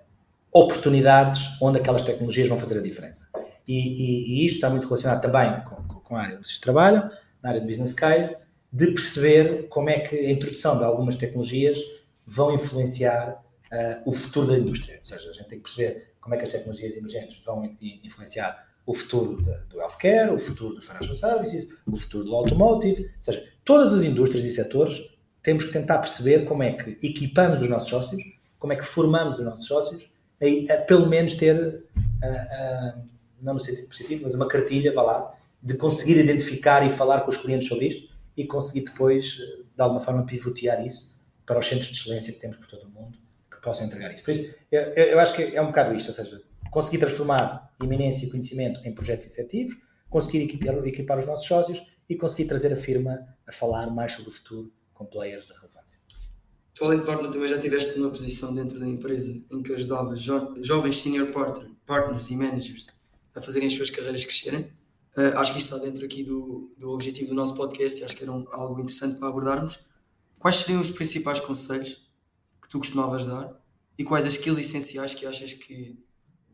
oportunidades 0.52 1.60
onde 1.60 1.78
aquelas 1.78 2.02
tecnologias 2.02 2.48
vão 2.48 2.58
fazer 2.58 2.78
a 2.78 2.82
diferença. 2.82 3.28
E, 3.68 3.74
e, 3.74 4.42
e 4.42 4.46
isto 4.46 4.54
está 4.54 4.70
muito 4.70 4.88
relacionado 4.88 5.20
também 5.20 5.60
com, 5.64 6.00
com 6.00 6.16
a 6.16 6.22
área 6.22 6.38
onde 6.38 6.48
vocês 6.48 6.58
trabalham, 6.58 7.10
na 7.42 7.50
área 7.50 7.60
de 7.60 7.66
business 7.66 7.92
case, 7.92 8.34
de 8.72 8.86
perceber 8.86 9.68
como 9.68 9.90
é 9.90 10.00
que 10.00 10.16
a 10.16 10.30
introdução 10.30 10.78
de 10.78 10.84
algumas 10.84 11.16
tecnologias 11.16 11.78
vão 12.26 12.54
influenciar 12.54 13.42
uh, 13.72 14.02
o 14.04 14.12
futuro 14.12 14.46
da 14.46 14.58
indústria. 14.58 14.98
Ou 14.98 15.04
seja, 15.04 15.30
a 15.30 15.32
gente 15.32 15.48
tem 15.48 15.58
que 15.58 15.64
perceber 15.64 16.14
como 16.20 16.34
é 16.34 16.38
que 16.38 16.44
as 16.44 16.52
tecnologias 16.52 16.96
emergentes 16.96 17.40
vão 17.44 17.64
influenciar 17.80 18.66
o 18.84 18.94
futuro 18.94 19.36
do 19.68 19.80
healthcare, 19.80 20.32
o 20.32 20.38
futuro 20.38 20.74
do 20.74 20.82
financial 20.82 21.14
services, 21.14 21.68
o 21.86 21.96
futuro 21.96 22.24
do 22.24 22.34
automotive, 22.34 23.02
ou 23.02 23.22
seja, 23.22 23.46
todas 23.64 23.92
as 23.92 24.02
indústrias 24.02 24.46
e 24.46 24.50
setores 24.50 25.04
temos 25.42 25.64
que 25.64 25.72
tentar 25.72 25.98
perceber 25.98 26.46
como 26.46 26.62
é 26.62 26.72
que 26.72 26.98
equipamos 27.06 27.60
os 27.60 27.68
nossos 27.68 27.88
sócios, 27.88 28.22
como 28.58 28.72
é 28.72 28.76
que 28.76 28.84
formamos 28.84 29.38
os 29.38 29.44
nossos 29.44 29.66
sócios, 29.66 30.10
a, 30.40 30.74
a 30.74 30.76
pelo 30.78 31.06
menos 31.06 31.34
ter, 31.34 31.84
não 33.40 33.54
no 33.54 33.60
sentido 33.60 33.88
positivo, 33.88 34.22
mas 34.24 34.34
uma 34.34 34.48
cartilha, 34.48 34.92
vá 34.92 35.02
lá, 35.02 35.34
de 35.62 35.76
conseguir 35.76 36.18
identificar 36.18 36.86
e 36.86 36.90
falar 36.90 37.22
com 37.22 37.30
os 37.30 37.36
clientes 37.36 37.68
sobre 37.68 37.86
isto 37.86 38.08
e 38.36 38.46
conseguir 38.46 38.84
depois, 38.84 39.36
de 39.36 39.82
alguma 39.82 40.00
forma, 40.00 40.24
pivotear 40.24 40.84
isso 40.86 41.16
para 41.44 41.58
os 41.58 41.66
centros 41.66 41.88
de 41.88 41.98
excelência 41.98 42.32
que 42.32 42.38
temos 42.38 42.56
por 42.56 42.66
todo 42.66 42.84
o 42.84 42.90
mundo 42.90 43.18
que 43.50 43.60
possam 43.60 43.86
entregar 43.86 44.12
isso. 44.12 44.24
Por 44.24 44.30
isso, 44.30 44.54
eu, 44.70 44.80
eu 44.80 45.18
acho 45.18 45.34
que 45.34 45.42
é 45.42 45.60
um 45.60 45.66
bocado 45.66 45.94
isto, 45.94 46.08
ou 46.08 46.14
seja, 46.14 46.40
conseguir 46.70 46.98
transformar 46.98 47.72
iminência 47.82 48.26
e 48.26 48.30
conhecimento 48.30 48.80
em 48.86 48.94
projetos 48.94 49.26
efetivos, 49.26 49.76
conseguir 50.08 50.42
equipar, 50.44 50.76
equipar 50.86 51.18
os 51.18 51.26
nossos 51.26 51.46
sócios 51.46 51.82
e 52.08 52.14
conseguir 52.14 52.46
trazer 52.46 52.72
a 52.72 52.76
firma 52.76 53.18
a 53.46 53.52
falar 53.52 53.88
mais 53.90 54.12
sobre 54.12 54.30
o 54.30 54.32
futuro 54.32 54.72
com 54.94 55.04
players 55.04 55.46
de 55.46 55.52
relevância. 55.52 56.00
Tu, 56.74 56.84
além 56.84 57.00
de 57.00 57.06
partner, 57.06 57.30
também 57.30 57.48
já 57.48 57.58
tiveste 57.58 57.98
uma 57.98 58.10
posição 58.10 58.54
dentro 58.54 58.78
da 58.78 58.86
empresa 58.86 59.32
em 59.50 59.62
que 59.62 59.72
ajudavas 59.72 60.20
jo 60.20 60.54
jovens 60.62 61.00
senior 61.00 61.30
partner, 61.30 61.68
partners 61.84 62.30
e 62.30 62.36
managers 62.36 62.86
a 63.34 63.40
fazerem 63.40 63.68
as 63.68 63.74
suas 63.74 63.90
carreiras 63.90 64.24
crescerem. 64.24 64.72
Uh, 65.16 65.36
acho 65.36 65.52
que 65.52 65.58
isso 65.58 65.74
está 65.74 65.84
dentro 65.84 66.04
aqui 66.04 66.22
do, 66.22 66.72
do 66.78 66.90
objetivo 66.90 67.30
do 67.30 67.34
nosso 67.34 67.56
podcast 67.56 68.00
e 68.00 68.04
acho 68.04 68.16
que 68.16 68.22
era 68.22 68.32
um, 68.32 68.46
algo 68.52 68.80
interessante 68.80 69.18
para 69.18 69.28
abordarmos. 69.28 69.80
Quais 70.38 70.56
seriam 70.56 70.80
os 70.80 70.90
principais 70.90 71.40
conselhos 71.40 72.08
que 72.62 72.68
tu 72.68 72.78
costumavas 72.78 73.26
dar 73.26 73.58
e 73.98 74.04
quais 74.04 74.24
as 74.24 74.34
skills 74.34 74.58
essenciais 74.58 75.14
que 75.14 75.26
achas 75.26 75.52
que 75.52 75.98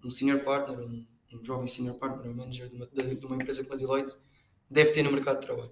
um 0.03 0.11
senior 0.11 0.41
partner, 0.41 0.79
um, 0.79 1.07
um 1.33 1.45
jovem 1.45 1.67
senior 1.67 1.97
partner, 1.97 2.31
um 2.31 2.35
manager 2.35 2.69
de 2.69 2.77
uma, 2.77 2.87
de 2.87 3.27
uma, 3.27 3.37
empresa 3.37 3.63
como 3.63 3.75
a 3.75 3.77
Deloitte 3.77 4.17
deve 4.71 4.93
ter 4.93 5.03
no 5.03 5.13
mercado 5.13 5.41
de 5.41 5.47
trabalho? 5.47 5.71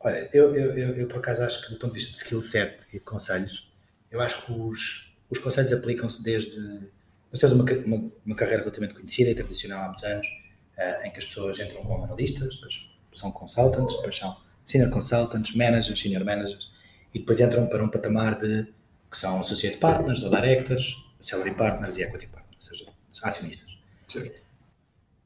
Olha, 0.00 0.30
eu, 0.32 0.54
eu, 0.54 0.78
eu, 0.78 0.96
eu 0.96 1.08
por 1.08 1.18
acaso 1.18 1.42
acho 1.42 1.66
que 1.66 1.72
do 1.72 1.78
ponto 1.78 1.92
de 1.92 1.98
vista 1.98 2.12
de 2.12 2.18
skill 2.18 2.40
set 2.40 2.86
e 2.88 2.98
de 2.98 3.00
conselhos, 3.00 3.70
eu 4.10 4.20
acho 4.20 4.46
que 4.46 4.52
os, 4.52 5.14
os 5.30 5.38
conselhos 5.38 5.72
aplicam-se 5.72 6.22
desde. 6.22 6.90
Nós 7.32 7.40
temos 7.40 7.54
uma, 7.54 7.64
uma, 7.86 8.12
uma, 8.26 8.36
carreira 8.36 8.60
relativamente 8.60 8.94
conhecida 8.94 9.30
e 9.30 9.34
tradicional 9.34 9.84
há 9.84 9.86
muitos 9.86 10.04
anos, 10.04 10.26
uh, 10.26 11.06
em 11.06 11.10
que 11.10 11.18
as 11.18 11.24
pessoas 11.24 11.58
entram 11.58 11.82
como 11.82 12.04
analistas, 12.04 12.56
depois 12.56 12.90
são 13.12 13.32
consultants, 13.32 13.96
depois 13.96 14.16
são 14.16 14.36
senior 14.64 14.90
consultants, 14.90 15.54
managers, 15.54 15.98
senior 15.98 16.24
managers, 16.24 16.70
e 17.14 17.18
depois 17.18 17.40
entram 17.40 17.66
para 17.66 17.82
um 17.82 17.88
patamar 17.88 18.38
de 18.38 18.64
que 19.10 19.18
são 19.18 19.40
associate 19.40 19.78
partners 19.78 20.22
ou 20.22 20.30
directors, 20.30 20.96
salary 21.20 21.54
partners 21.54 21.98
e 21.98 22.02
equity 22.02 22.26
partners, 22.26 22.70
ou 22.70 22.76
seja, 22.76 22.92
acionistas. 23.22 23.68
Certo. 24.08 24.42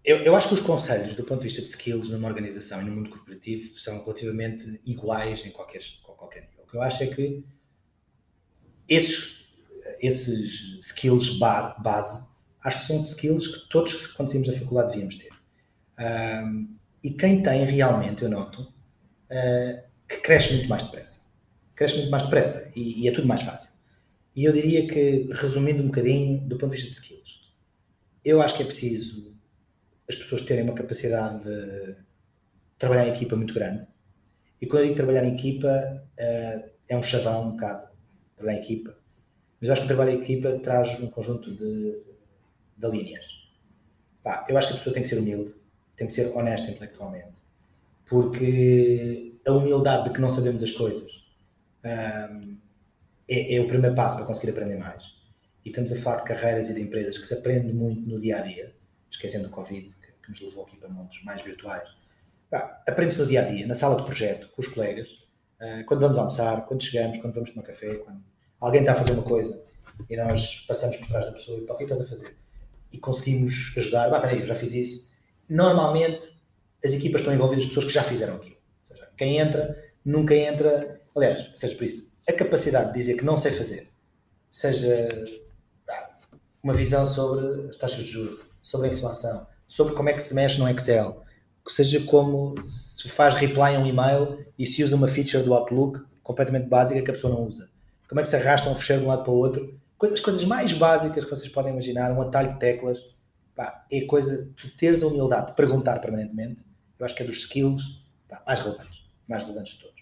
Eu, 0.04 0.18
eu 0.18 0.36
acho 0.36 0.48
que 0.48 0.54
os 0.54 0.60
conselhos, 0.60 1.14
do 1.14 1.24
ponto 1.24 1.38
de 1.40 1.44
vista 1.48 1.60
de 1.60 1.68
skills 1.68 2.10
numa 2.10 2.28
organização 2.28 2.80
e 2.80 2.84
no 2.84 2.92
mundo 2.92 3.10
corporativo, 3.10 3.76
são 3.78 4.00
relativamente 4.02 4.80
iguais 4.86 5.44
em 5.44 5.50
qualquer, 5.50 5.80
qualquer 6.02 6.42
nível. 6.42 6.62
O 6.62 6.70
que 6.70 6.76
eu 6.76 6.82
acho 6.82 7.02
é 7.02 7.06
que 7.08 7.44
esses, 8.88 9.35
esses 10.00 10.78
skills 10.80 11.38
bar, 11.38 11.80
base, 11.82 12.26
acho 12.64 12.78
que 12.78 12.84
são 12.84 13.02
skills 13.02 13.46
que 13.46 13.68
todos, 13.68 14.06
quando 14.08 14.30
saímos 14.30 14.48
da 14.48 14.54
faculdade, 14.54 14.90
devíamos 14.90 15.16
ter. 15.16 15.30
Um, 15.98 16.72
e 17.02 17.10
quem 17.10 17.42
tem 17.42 17.64
realmente, 17.64 18.22
eu 18.22 18.28
noto, 18.28 18.62
uh, 18.62 19.82
que 20.08 20.16
cresce 20.18 20.52
muito 20.52 20.68
mais 20.68 20.82
depressa. 20.82 21.20
Cresce 21.74 21.96
muito 21.96 22.10
mais 22.10 22.24
depressa 22.24 22.72
e, 22.74 23.02
e 23.02 23.08
é 23.08 23.12
tudo 23.12 23.28
mais 23.28 23.42
fácil. 23.42 23.70
E 24.34 24.44
eu 24.44 24.52
diria 24.52 24.86
que, 24.86 25.28
resumindo 25.32 25.82
um 25.82 25.86
bocadinho, 25.86 26.40
do 26.40 26.58
ponto 26.58 26.70
de 26.70 26.76
vista 26.76 26.90
de 26.90 26.96
skills, 26.96 27.40
eu 28.24 28.42
acho 28.42 28.56
que 28.56 28.62
é 28.62 28.66
preciso 28.66 29.34
as 30.08 30.16
pessoas 30.16 30.42
terem 30.42 30.64
uma 30.64 30.74
capacidade 30.74 31.44
de 31.44 31.96
trabalhar 32.78 33.06
em 33.06 33.12
equipa 33.12 33.36
muito 33.36 33.54
grande. 33.54 33.86
E 34.60 34.66
quando 34.66 34.80
eu 34.80 34.84
digo 34.86 34.96
trabalhar 34.96 35.24
em 35.24 35.34
equipa, 35.34 35.68
uh, 35.68 36.70
é 36.88 36.96
um 36.96 37.02
chavão 37.02 37.48
um 37.48 37.50
bocado, 37.52 37.88
trabalhar 38.36 38.58
em 38.58 38.62
equipa. 38.62 38.96
Mas 39.60 39.68
eu 39.68 39.72
acho 39.72 39.82
que 39.82 39.86
o 39.86 39.88
trabalho 39.88 40.10
em 40.10 40.22
equipa 40.22 40.52
traz 40.58 41.00
um 41.00 41.08
conjunto 41.08 41.54
de, 41.54 41.98
de 42.76 42.90
linhas. 42.90 43.48
Pá, 44.22 44.44
eu 44.48 44.58
acho 44.58 44.68
que 44.68 44.74
a 44.74 44.76
pessoa 44.76 44.92
tem 44.92 45.02
que 45.02 45.08
ser 45.08 45.18
humilde, 45.18 45.54
tem 45.96 46.06
que 46.06 46.12
ser 46.12 46.36
honesta 46.36 46.70
intelectualmente. 46.70 47.36
Porque 48.04 49.32
a 49.46 49.52
humildade 49.52 50.04
de 50.04 50.10
que 50.10 50.20
não 50.20 50.30
sabemos 50.30 50.62
as 50.62 50.70
coisas 50.70 51.10
um, 51.84 52.56
é, 53.28 53.56
é, 53.56 53.60
o 53.60 53.66
primeiro 53.66 53.94
passo 53.94 54.16
para 54.16 54.26
conseguir 54.26 54.50
aprender 54.50 54.76
mais. 54.76 55.14
E 55.64 55.70
estamos 55.70 55.92
a 55.92 55.96
falar 55.96 56.18
de 56.18 56.24
carreiras 56.24 56.68
e 56.68 56.74
de 56.74 56.80
empresas 56.80 57.18
que 57.18 57.26
se 57.26 57.34
aprende 57.34 57.72
muito 57.72 58.08
no 58.08 58.18
dia 58.18 58.38
a 58.38 58.40
dia, 58.42 58.74
esquecendo 59.10 59.48
o 59.48 59.50
Covid, 59.50 59.88
que, 59.96 60.12
que 60.22 60.30
nos 60.30 60.40
levou 60.40 60.64
aqui 60.64 60.76
para 60.76 60.88
mundos 60.88 61.20
mais 61.24 61.42
virtuais. 61.42 61.88
Aprende-se 62.86 63.20
no 63.20 63.26
dia 63.26 63.42
a 63.42 63.44
dia, 63.44 63.66
na 63.66 63.74
sala 63.74 63.96
de 63.96 64.04
projeto, 64.04 64.48
com 64.48 64.62
os 64.62 64.68
colegas, 64.68 65.08
uh, 65.60 65.84
quando 65.86 66.00
vamos 66.00 66.18
almoçar, 66.18 66.64
quando 66.66 66.82
chegamos, 66.84 67.18
quando 67.18 67.34
vamos 67.34 67.50
tomar 67.50 67.66
café, 67.66 67.96
quando 67.96 68.22
alguém 68.60 68.80
está 68.80 68.92
a 68.92 68.96
fazer 68.96 69.12
uma 69.12 69.22
coisa 69.22 69.62
e 70.08 70.16
nós 70.16 70.64
passamos 70.68 70.96
por 70.96 71.08
trás 71.08 71.26
da 71.26 71.32
pessoa 71.32 71.58
e 71.58 71.62
o 71.62 71.76
que 71.76 71.82
estás 71.82 72.00
a 72.00 72.06
fazer? 72.06 72.36
E 72.92 72.98
conseguimos 72.98 73.74
ajudar, 73.76 74.12
ah, 74.12 74.20
peraí, 74.20 74.40
eu 74.40 74.46
já 74.46 74.54
fiz 74.54 74.74
isso. 74.74 75.10
Normalmente 75.48 76.30
as 76.84 76.92
equipas 76.92 77.20
estão 77.20 77.34
envolvidas 77.34 77.66
pessoas 77.66 77.86
que 77.86 77.92
já 77.92 78.02
fizeram 78.02 78.36
aquilo. 78.36 78.56
Ou 78.56 78.84
seja, 78.84 79.08
quem 79.16 79.38
entra, 79.38 79.84
nunca 80.04 80.34
entra. 80.34 81.00
Aliás, 81.14 81.50
seja 81.54 81.74
por 81.76 81.84
isso, 81.84 82.16
a 82.28 82.32
capacidade 82.32 82.92
de 82.92 82.98
dizer 82.98 83.14
que 83.14 83.24
não 83.24 83.38
sei 83.38 83.52
fazer, 83.52 83.90
seja 84.50 85.08
uma 86.62 86.74
visão 86.74 87.06
sobre 87.06 87.68
as 87.68 87.76
taxas 87.76 88.04
de 88.04 88.10
juros, 88.10 88.40
sobre 88.60 88.88
a 88.88 88.92
inflação, 88.92 89.46
sobre 89.66 89.94
como 89.94 90.08
é 90.08 90.12
que 90.12 90.22
se 90.22 90.34
mexe 90.34 90.58
no 90.58 90.68
Excel, 90.68 91.22
seja 91.68 92.00
como 92.00 92.54
se 92.64 93.08
faz 93.08 93.34
reply 93.34 93.76
a 93.76 93.78
um 93.78 93.86
e-mail 93.86 94.44
e 94.58 94.66
se 94.66 94.82
usa 94.82 94.96
uma 94.96 95.08
feature 95.08 95.42
do 95.42 95.54
Outlook 95.54 96.00
completamente 96.22 96.68
básica 96.68 97.02
que 97.02 97.10
a 97.10 97.14
pessoa 97.14 97.32
não 97.32 97.44
usa. 97.44 97.70
Como 98.08 98.20
é 98.20 98.22
que 98.22 98.28
se 98.28 98.36
arrasta 98.36 98.70
um 98.70 98.74
fecheiro 98.74 99.02
de 99.02 99.06
um 99.06 99.10
lado 99.10 99.24
para 99.24 99.32
o 99.32 99.36
outro. 99.36 99.80
As 100.00 100.20
coisas 100.20 100.44
mais 100.44 100.72
básicas 100.72 101.24
que 101.24 101.30
vocês 101.30 101.48
podem 101.48 101.72
imaginar, 101.72 102.12
um 102.12 102.20
atalho 102.20 102.52
de 102.52 102.58
teclas, 102.58 102.98
pá, 103.54 103.84
é 103.90 104.02
coisa 104.02 104.44
de 104.54 104.70
teres 104.70 105.02
a 105.02 105.06
humildade 105.06 105.48
de 105.48 105.52
perguntar 105.54 105.98
permanentemente. 106.00 106.64
Eu 106.98 107.04
acho 107.04 107.14
que 107.14 107.22
é 107.22 107.26
dos 107.26 107.36
skills 107.38 107.82
pá, 108.28 108.42
mais 108.46 108.60
relevantes, 108.60 109.08
mais 109.26 109.42
relevantes 109.42 109.74
de 109.74 109.80
todos 109.80 109.96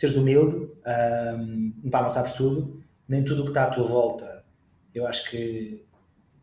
seres 0.00 0.16
humilde, 0.16 0.56
um, 0.56 1.90
pá, 1.90 2.02
não 2.02 2.10
sabes 2.10 2.32
tudo, 2.32 2.82
nem 3.06 3.24
tudo 3.24 3.42
o 3.42 3.44
que 3.44 3.50
está 3.50 3.64
à 3.64 3.70
tua 3.70 3.84
volta. 3.84 4.44
Eu 4.94 5.06
acho 5.06 5.28
que 5.28 5.84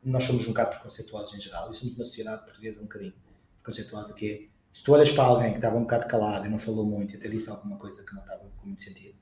nós 0.03 0.23
somos 0.23 0.43
um 0.45 0.49
bocado 0.49 0.71
preconceituosos 0.71 1.33
em 1.33 1.41
geral 1.41 1.71
e 1.71 1.73
somos 1.73 1.95
uma 1.95 2.03
sociedade 2.03 2.43
portuguesa 2.43 2.79
um 2.79 2.83
bocadinho 2.83 3.13
preconceituosa 3.55 4.13
que 4.13 4.31
é, 4.31 4.47
se 4.71 4.83
tu 4.83 4.93
olhas 4.93 5.11
para 5.11 5.23
alguém 5.23 5.51
que 5.51 5.57
estava 5.57 5.75
um 5.75 5.81
bocado 5.81 6.07
calado 6.07 6.45
e 6.45 6.49
não 6.49 6.59
falou 6.59 6.85
muito 6.85 7.13
e 7.13 7.17
até 7.17 7.27
disse 7.27 7.49
alguma 7.49 7.77
coisa 7.77 8.03
que 8.03 8.13
não 8.13 8.21
estava 8.21 8.43
com 8.57 8.67
muito 8.67 8.81
sentido, 8.81 9.15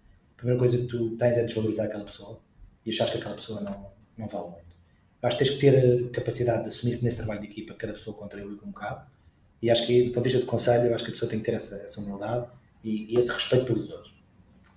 primeira 0.46 0.60
coisa 0.60 0.78
que 0.78 0.86
tu 0.86 1.18
tens 1.18 1.38
é 1.38 1.44
desvalorizar 1.44 1.88
aquela 1.88 2.04
pessoa 2.04 2.40
e 2.86 2.92
achar 2.92 3.10
que 3.10 3.18
aquela 3.18 3.34
pessoa 3.34 3.62
não, 3.62 3.92
não 4.16 4.28
vale 4.28 4.52
muito. 4.52 4.76
Acho 5.22 5.38
que 5.38 5.44
tens 5.44 5.56
que 5.56 5.60
ter 5.60 6.06
a 6.06 6.10
capacidade 6.12 6.62
de 6.62 6.68
assumir 6.68 6.98
que 6.98 7.04
nesse 7.04 7.18
trabalho 7.18 7.42
de 7.42 7.48
equipa 7.48 7.74
cada 7.74 7.94
pessoa 7.94 8.16
contribui 8.16 8.54
um 8.64 8.68
bocado 8.68 9.08
e 9.60 9.72
acho 9.72 9.88
que 9.88 10.04
do 10.04 10.12
ponto 10.12 10.24
de 10.24 10.30
vista 10.30 10.40
de 10.40 10.46
conselho, 10.46 10.94
acho 10.94 11.04
que 11.04 11.10
a 11.10 11.14
pessoa 11.14 11.28
tem 11.28 11.40
que 11.40 11.46
ter 11.46 11.56
essa, 11.56 11.76
essa 11.78 12.00
humildade 12.00 12.48
e, 12.84 13.16
e 13.16 13.20
esse 13.20 13.32
respeito 13.32 13.66
pelos 13.66 13.90
outros 13.90 14.16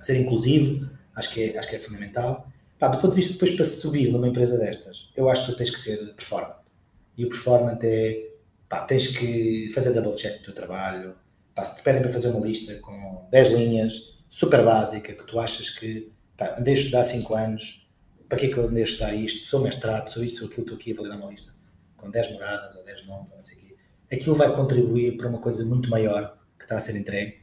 ser 0.00 0.18
inclusivo, 0.18 0.88
acho 1.14 1.30
que 1.30 1.42
é, 1.42 1.58
acho 1.58 1.68
que 1.68 1.76
é 1.76 1.78
fundamental. 1.78 2.48
Pá, 2.78 2.88
do 2.88 2.98
ponto 2.98 3.10
de 3.10 3.16
vista 3.16 3.32
depois 3.32 3.50
para 3.50 3.64
subir 3.64 4.10
numa 4.10 4.28
empresa 4.28 4.56
destas, 4.56 5.10
eu 5.16 5.28
acho 5.28 5.44
que 5.44 5.52
tu 5.52 5.58
tens 5.58 5.70
que 5.70 5.78
ser 5.78 5.98
performante. 6.14 6.72
e 7.16 7.24
o 7.24 7.28
performance 7.28 7.86
é 7.86 8.30
pá, 8.68 8.82
tens 8.82 9.08
que 9.08 9.68
fazer 9.70 9.92
double 9.92 10.14
check 10.14 10.38
do 10.38 10.44
teu 10.44 10.54
trabalho. 10.54 11.14
Pá, 11.54 11.64
se 11.64 11.76
te 11.76 11.82
pedem 11.82 12.00
para 12.00 12.10
fazer 12.12 12.28
uma 12.28 12.46
lista 12.46 12.74
com 12.76 13.26
10 13.30 13.50
linhas, 13.50 14.17
super 14.28 14.64
básica, 14.64 15.12
que 15.12 15.24
tu 15.24 15.38
achas 15.40 15.70
que 15.70 16.12
pá, 16.36 16.56
andei 16.58 16.74
a 16.74 16.76
estudar 16.76 17.04
5 17.04 17.34
anos, 17.34 17.86
para 18.28 18.38
que 18.38 18.46
é 18.46 18.48
que 18.48 18.56
eu 18.56 18.66
andei 18.66 18.82
a 18.82 18.86
estudar 18.86 19.14
isto? 19.14 19.46
Sou 19.46 19.60
mestrado, 19.60 20.08
sou 20.08 20.22
isto, 20.22 20.38
sou 20.38 20.48
aquilo, 20.48 20.62
estou 20.62 20.76
aqui 20.76 20.92
a 20.92 20.96
validar 20.96 21.18
uma 21.18 21.30
lista 21.30 21.52
com 21.96 22.10
10 22.10 22.32
moradas 22.32 22.76
ou 22.76 22.84
10 22.84 23.06
nomes, 23.06 23.30
não 23.34 23.42
sei 23.42 23.56
o 23.56 23.60
quê. 23.60 23.76
Aquilo 24.12 24.34
vai 24.34 24.54
contribuir 24.54 25.16
para 25.16 25.28
uma 25.28 25.38
coisa 25.38 25.64
muito 25.64 25.90
maior 25.90 26.38
que 26.58 26.64
está 26.64 26.76
a 26.76 26.80
ser 26.80 26.96
entregue 26.96 27.38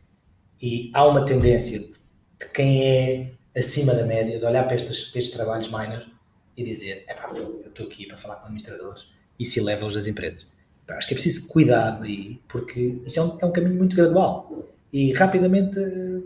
e 0.61 0.91
há 0.93 1.05
uma 1.07 1.25
tendência 1.25 1.79
de, 1.79 1.91
de 1.91 2.49
quem 2.53 2.83
é 2.83 3.31
acima 3.55 3.93
da 3.93 4.05
média 4.05 4.39
de 4.39 4.45
olhar 4.45 4.63
para 4.63 4.75
estes, 4.75 5.05
para 5.05 5.19
estes 5.19 5.35
trabalhos 5.35 5.67
minor 5.67 6.05
e 6.55 6.63
dizer, 6.63 7.03
é 7.07 7.13
pá, 7.13 7.27
eu 7.35 7.67
estou 7.67 7.85
aqui 7.85 8.07
para 8.07 8.17
falar 8.17 8.37
com 8.37 8.45
administradores 8.45 9.07
e 9.39 9.45
se 9.45 9.59
leva-os 9.59 9.93
das 9.93 10.07
empresas. 10.07 10.45
Pá, 10.87 10.95
acho 10.95 11.07
que 11.07 11.13
é 11.13 11.17
preciso 11.17 11.47
cuidado 11.47 12.03
aí, 12.03 12.39
porque 12.47 13.01
isso 13.05 13.19
é 13.19 13.23
um, 13.23 13.37
é 13.41 13.45
um 13.45 13.51
caminho 13.51 13.75
muito 13.75 13.95
gradual 13.95 14.65
e 14.91 15.11
rapidamente 15.13 15.77
eh, 15.79 16.21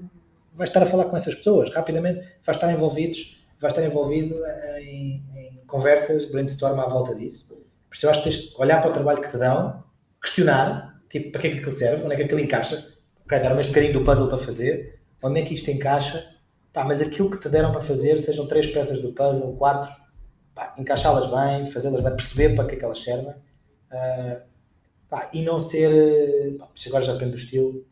vai 0.54 0.68
estar 0.68 0.82
a 0.82 0.86
falar 0.86 1.06
com 1.06 1.16
essas 1.16 1.36
pessoas, 1.36 1.74
rapidamente 1.74 2.20
vai 2.44 2.56
estar 2.56 2.72
envolvidos, 2.72 3.40
vai 3.60 3.72
estar 3.72 3.84
envolvido 3.84 4.36
em, 4.80 5.24
em 5.36 5.66
conversas, 5.66 6.26
brainstorm 6.28 6.80
à 6.80 6.88
volta 6.88 7.16
disso. 7.16 7.48
Por 7.48 7.96
isso 7.96 8.06
eu 8.06 8.10
acho 8.10 8.24
que 8.24 8.30
tens 8.30 8.50
que 8.50 8.62
olhar 8.62 8.82
para 8.82 8.92
o 8.92 8.94
trabalho 8.94 9.22
que 9.22 9.30
te 9.30 9.38
dão, 9.38 9.84
questionar, 10.22 11.02
tipo, 11.10 11.32
para 11.32 11.42
que 11.42 11.48
é 11.48 11.52
que 11.52 11.58
aquilo 11.58 11.72
serve, 11.72 12.04
onde 12.04 12.14
é 12.14 12.18
que 12.18 12.24
aquilo 12.24 12.40
encaixa, 12.40 12.94
ok, 13.26 13.40
mais 13.40 13.66
um 13.66 13.70
bocadinho 13.70 13.94
do 13.94 14.04
puzzle 14.04 14.28
para 14.28 14.38
fazer, 14.38 15.00
onde 15.24 15.42
é 15.42 15.44
que 15.44 15.54
isto 15.54 15.70
encaixa, 15.72 16.26
pá, 16.72 16.86
mas 16.86 17.02
aquilo 17.02 17.30
que 17.30 17.40
te 17.40 17.50
deram 17.50 17.72
para 17.72 17.82
fazer, 17.82 18.18
sejam 18.18 18.48
três 18.48 18.68
peças 18.68 19.02
do 19.02 19.12
puzzle, 19.14 19.56
quatro, 19.56 19.92
encaixá-las 20.78 21.30
bem, 21.30 21.66
fazê-las 21.66 22.02
bem, 22.02 22.16
perceber 22.16 22.56
para 22.56 22.66
que 22.66 22.76
é 22.76 22.78
que 22.78 22.86
elas 22.86 23.02
servem, 23.02 23.32
uh, 23.32 24.42
pá, 25.10 25.30
e 25.34 25.42
não 25.42 25.60
ser, 25.60 26.58
pá, 26.58 26.70
agora 26.88 27.04
já 27.04 27.14
depende 27.14 27.32
do 27.32 27.38
estilo, 27.38 27.86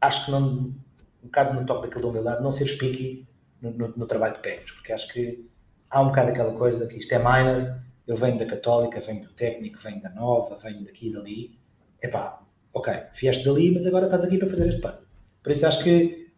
acho 0.00 0.24
que 0.24 0.30
não, 0.30 0.74
um 1.22 1.26
bocado 1.26 1.54
no 1.58 1.64
toque 1.64 1.82
daquilo 1.82 2.02
da 2.02 2.08
humildade, 2.08 2.42
não 2.42 2.50
ser 2.50 2.76
picky 2.76 3.26
no, 3.60 3.70
no, 3.70 3.88
no, 3.96 4.06
trabalho 4.06 4.34
de 4.34 4.40
pegas, 4.40 4.70
porque 4.70 4.92
acho 4.92 5.08
que 5.08 5.48
há 5.88 6.00
um 6.00 6.08
bocado 6.08 6.30
aquela 6.30 6.52
coisa 6.52 6.86
que 6.86 6.98
isto 6.98 7.12
é 7.12 7.18
minor, 7.18 7.80
eu 8.06 8.16
venho 8.16 8.38
da 8.38 8.46
Católica, 8.46 9.00
venho 9.00 9.22
do 9.22 9.32
técnico, 9.32 9.78
venho 9.78 10.02
da 10.02 10.10
Nova, 10.10 10.56
venho 10.56 10.84
daqui 10.84 11.08
e 11.08 11.12
dali, 11.12 11.58
epá, 12.02 12.42
ok, 12.72 12.92
vieste 13.14 13.44
dali, 13.44 13.70
mas 13.70 13.86
agora 13.86 14.06
estás 14.06 14.24
aqui 14.24 14.38
para 14.38 14.48
fazer 14.48 14.68
este 14.68 14.80
puzzle. 14.80 15.04
Por 15.42 15.52
isso 15.52 15.66
acho 15.66 15.82
que 15.82 16.32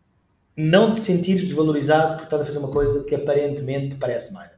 não 0.57 0.95
te 0.95 1.01
sentires 1.01 1.45
desvalorizado 1.45 2.15
porque 2.15 2.25
estás 2.25 2.43
a 2.43 2.45
fazer 2.45 2.59
uma 2.59 2.71
coisa 2.71 3.05
que 3.05 3.15
aparentemente 3.15 3.97
parece 3.97 4.33
minor. 4.33 4.51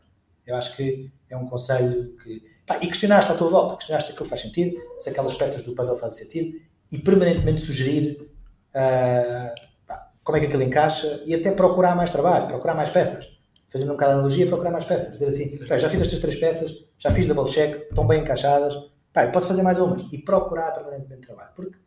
Eu 0.46 0.56
acho 0.56 0.76
que 0.76 1.10
é 1.28 1.36
um 1.36 1.46
conselho 1.46 2.16
que. 2.22 2.42
Pá, 2.66 2.78
e 2.78 2.86
questionaste 2.86 3.30
à 3.30 3.34
tua 3.34 3.48
volta, 3.48 3.76
questionaste 3.76 4.08
se 4.08 4.12
aquilo 4.12 4.28
faz 4.28 4.40
sentido, 4.40 4.76
se 4.98 5.08
aquelas 5.08 5.34
peças 5.34 5.62
do 5.62 5.72
puzzle 5.72 5.96
fazem 5.96 6.24
sentido 6.24 6.60
e 6.90 6.98
permanentemente 6.98 7.60
sugerir 7.62 8.28
uh, 8.74 9.65
como 10.26 10.36
é 10.36 10.40
que 10.40 10.46
aquilo 10.46 10.64
encaixa 10.64 11.22
e 11.24 11.32
até 11.32 11.52
procurar 11.52 11.94
mais 11.94 12.10
trabalho, 12.10 12.48
procurar 12.48 12.74
mais 12.74 12.90
peças. 12.90 13.38
Fazendo 13.68 13.90
um 13.90 13.92
bocado 13.92 14.10
de 14.10 14.18
analogia, 14.18 14.46
procurar 14.48 14.72
mais 14.72 14.84
peças. 14.84 15.12
Dizer 15.12 15.28
assim, 15.28 15.56
já 15.78 15.88
fiz 15.88 16.00
estas 16.00 16.18
três 16.18 16.34
peças, 16.34 16.72
já 16.98 17.12
fiz 17.12 17.28
double 17.28 17.48
check, 17.48 17.82
estão 17.82 18.04
bem 18.04 18.22
encaixadas, 18.22 18.74
pá, 19.12 19.28
posso 19.28 19.46
fazer 19.46 19.62
mais 19.62 19.78
umas. 19.78 20.02
E 20.12 20.18
procurar 20.18 20.72
permanentemente 20.72 21.28
trabalho. 21.28 21.52
Porque 21.54 21.78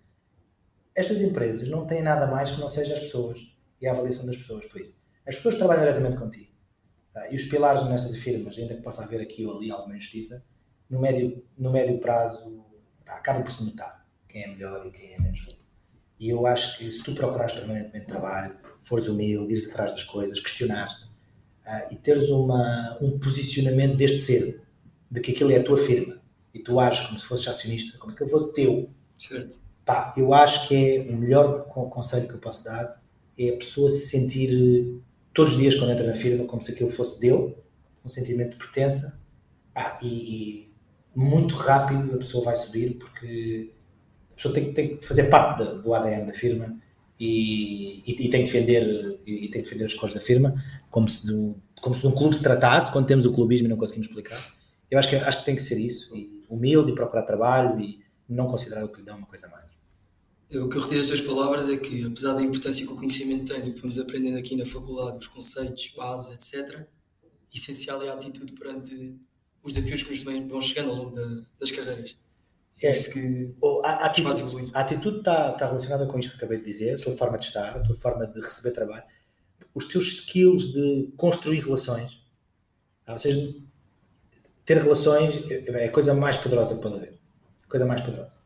estas 0.96 1.22
empresas 1.22 1.67
não 1.67 1.86
têm 1.86 2.01
nada 2.01 2.27
mais 2.27 2.51
que 2.51 2.62
não 2.62 2.69
seja 2.69 2.93
as 2.93 3.01
pessoas 3.01 3.41
e 3.81 3.86
a 3.86 3.91
avaliação 3.91 4.25
das 4.25 4.38
pessoas, 4.38 4.65
por 4.67 4.79
isso. 4.79 5.03
As 5.27 5.36
pessoas 5.36 5.55
trabalham 5.55 5.81
diretamente 5.81 6.15
contigo. 6.15 6.53
Tá? 7.13 7.29
E 7.29 7.36
os 7.36 7.43
pilares 7.43 7.84
nestas 7.89 8.15
firmas, 8.19 8.58
ainda 8.58 8.74
que 8.74 8.81
possa 8.81 9.03
haver 9.03 9.19
aqui 9.19 9.46
ou 9.46 9.57
ali 9.57 9.70
alguma 9.70 9.98
injustiça, 9.98 10.46
no 10.90 11.01
médio, 11.01 11.44
no 11.57 11.72
médio 11.72 12.00
prazo 12.00 12.66
pá, 13.05 13.16
acaba 13.16 13.42
por 13.42 13.51
se 13.51 13.66
notar 13.66 14.07
quem 14.29 14.44
é 14.44 14.48
melhor 14.48 14.87
e 14.87 14.92
quem 14.92 15.13
é 15.13 15.20
menos 15.20 15.42
bom. 15.42 15.58
E 16.20 16.29
eu 16.29 16.46
acho 16.46 16.77
que 16.77 16.90
se 16.92 17.01
tu 17.01 17.14
procurares 17.14 17.53
permanentemente 17.53 18.08
trabalho, 18.08 18.55
fores 18.82 19.08
humilde, 19.08 19.53
ires 19.53 19.70
atrás 19.70 19.92
das 19.92 20.03
coisas, 20.03 20.40
questionaste 20.40 21.05
uh, 21.66 21.94
e 21.94 21.96
teres 21.96 22.29
uma, 22.29 22.98
um 23.01 23.18
posicionamento 23.18 23.96
desde 23.96 24.18
cedo 24.18 24.62
de 25.10 25.22
que 25.22 25.32
aquilo 25.32 25.51
é 25.51 25.58
a 25.58 25.64
tua 25.64 25.77
firma 25.77 26.22
e 26.53 26.60
tu 26.60 26.79
ages 26.79 27.05
como 27.05 27.18
se 27.18 27.25
fosses 27.25 27.48
acionista, 27.48 27.98
como 27.98 28.12
se 28.12 28.16
aquilo 28.16 28.29
fosse 28.29 28.53
teu. 28.53 28.90
Certo. 29.18 29.60
Pá, 29.86 30.14
eu 30.18 30.34
acho 30.34 30.68
que 30.68 30.75
é 30.75 31.01
o 31.10 31.16
melhor 31.16 31.66
conselho 31.68 32.27
que 32.27 32.34
eu 32.34 32.40
posso 32.40 32.64
dar 32.64 33.00
é 33.38 33.50
a 33.50 33.58
pessoa 33.58 33.90
se 33.90 34.08
sentir 34.08 35.01
todos 35.34 35.53
os 35.53 35.60
dias 35.60 35.75
quando 35.75 35.92
entra 35.92 36.05
na 36.05 36.14
firma 36.14 36.46
como 36.46 36.62
se 36.62 36.72
aquilo 36.72 36.90
fosse 36.90 37.22
dele, 37.22 37.55
um 38.03 38.10
sentimento 38.10 38.51
de 38.51 38.58
pertença, 38.58 39.22
ah, 39.74 39.98
e, 40.01 40.08
e, 40.08 40.70
muito 41.16 41.55
rápido 41.55 42.14
a 42.14 42.18
pessoa 42.18 42.44
vai 42.44 42.55
subir 42.55 42.98
porque 42.98 43.72
pessoa 44.39 44.53
tem, 44.53 44.73
tem 44.73 44.97
que 44.97 45.05
fazer 45.05 45.23
parte 45.23 45.63
do 45.63 45.93
ADN 45.93 46.25
da 46.25 46.33
firma 46.33 46.75
e, 47.19 48.01
e, 48.07 48.25
e, 48.25 48.29
tem 48.29 48.43
que 48.43 48.51
defender 48.51 49.19
e, 49.25 49.41
tem 49.49 49.61
que 49.61 49.63
defender 49.63 49.85
as 49.85 49.93
cores 49.93 50.15
da 50.15 50.21
firma 50.21 50.63
como 50.89 51.07
se, 51.09 51.27
do, 51.27 51.55
como 51.81 51.93
se 51.93 52.01
de 52.01 52.07
um 52.07 52.11
clube 52.11 52.35
se 52.35 52.41
tratasse 52.41 52.91
quando 52.91 53.05
temos 53.05 53.25
o 53.25 53.33
clubismo 53.33 53.67
e 53.67 53.69
não 53.69 53.77
conseguimos 53.77 54.07
explicar. 54.07 54.39
Eu 54.89 54.97
acho 54.97 55.09
que, 55.09 55.15
acho 55.17 55.39
que 55.39 55.45
tem 55.45 55.55
que 55.55 55.61
ser 55.61 55.77
isso, 55.77 56.15
e 56.15 56.43
humilde 56.49 56.91
e 56.91 56.95
procurar 56.95 57.23
trabalho 57.23 57.79
e 57.79 57.99
não 58.27 58.47
considerar 58.47 58.85
o 58.85 58.89
que 58.89 58.99
lhe 58.99 59.05
dá 59.05 59.15
uma 59.15 59.27
coisa 59.27 59.47
mais. 59.49 59.65
Eu, 60.49 60.65
o 60.65 60.69
que 60.69 60.77
eu 60.77 60.81
retiro 60.81 60.99
das 60.99 61.07
tuas 61.07 61.21
palavras 61.21 61.69
é 61.69 61.77
que, 61.77 62.05
apesar 62.05 62.33
da 62.33 62.41
importância 62.41 62.85
que 62.85 62.91
o 62.91 62.95
conhecimento 62.95 63.53
tem, 63.53 63.61
do 63.61 63.73
que 63.73 63.81
vamos 63.81 63.99
aprendendo 63.99 64.37
aqui 64.37 64.55
na 64.55 64.65
faculdade, 64.65 65.17
os 65.19 65.27
conceitos, 65.27 65.93
base, 65.95 66.33
etc., 66.33 66.87
essencial 67.53 68.01
é 68.01 68.09
a 68.09 68.13
atitude 68.13 68.53
perante 68.53 69.15
os 69.61 69.73
desafios 69.73 70.03
que 70.03 70.09
nos 70.11 70.23
vão 70.23 70.61
chegando 70.61 70.89
ao 70.89 70.95
longo 70.95 71.11
da, 71.15 71.27
das 71.59 71.69
carreiras. 71.69 72.15
É, 72.81 72.92
isso 72.92 73.11
que 73.11 73.53
a, 73.83 73.89
a 73.89 74.05
atitude. 74.05 74.72
A 74.74 74.79
atitude 74.79 75.18
está, 75.20 75.51
está 75.51 75.68
relacionada 75.68 76.05
com 76.05 76.20
isto 76.20 76.31
que 76.31 76.37
acabei 76.37 76.59
de 76.59 76.65
dizer, 76.65 76.94
a 76.94 76.98
tua 76.98 77.15
forma 77.15 77.37
de 77.37 77.46
estar, 77.46 77.75
a 77.75 77.79
tua 77.81 77.96
forma 77.96 78.25
de 78.25 78.39
receber 78.39 78.72
trabalho, 78.72 79.03
os 79.74 79.85
teus 79.85 80.07
skills 80.07 80.72
de 80.72 81.11
construir 81.18 81.59
relações. 81.59 82.20
Ah, 83.05 83.13
ou 83.13 83.18
seja, 83.18 83.55
ter 84.65 84.77
relações 84.77 85.35
é, 85.50 85.85
a 85.85 85.92
coisa 85.92 86.13
mais 86.13 86.37
poderosa 86.37 86.75
que 86.75 86.81
pode 86.81 86.96
haver. 86.96 87.20
Coisa 87.68 87.85
mais 87.85 88.01
poderosa 88.01 88.39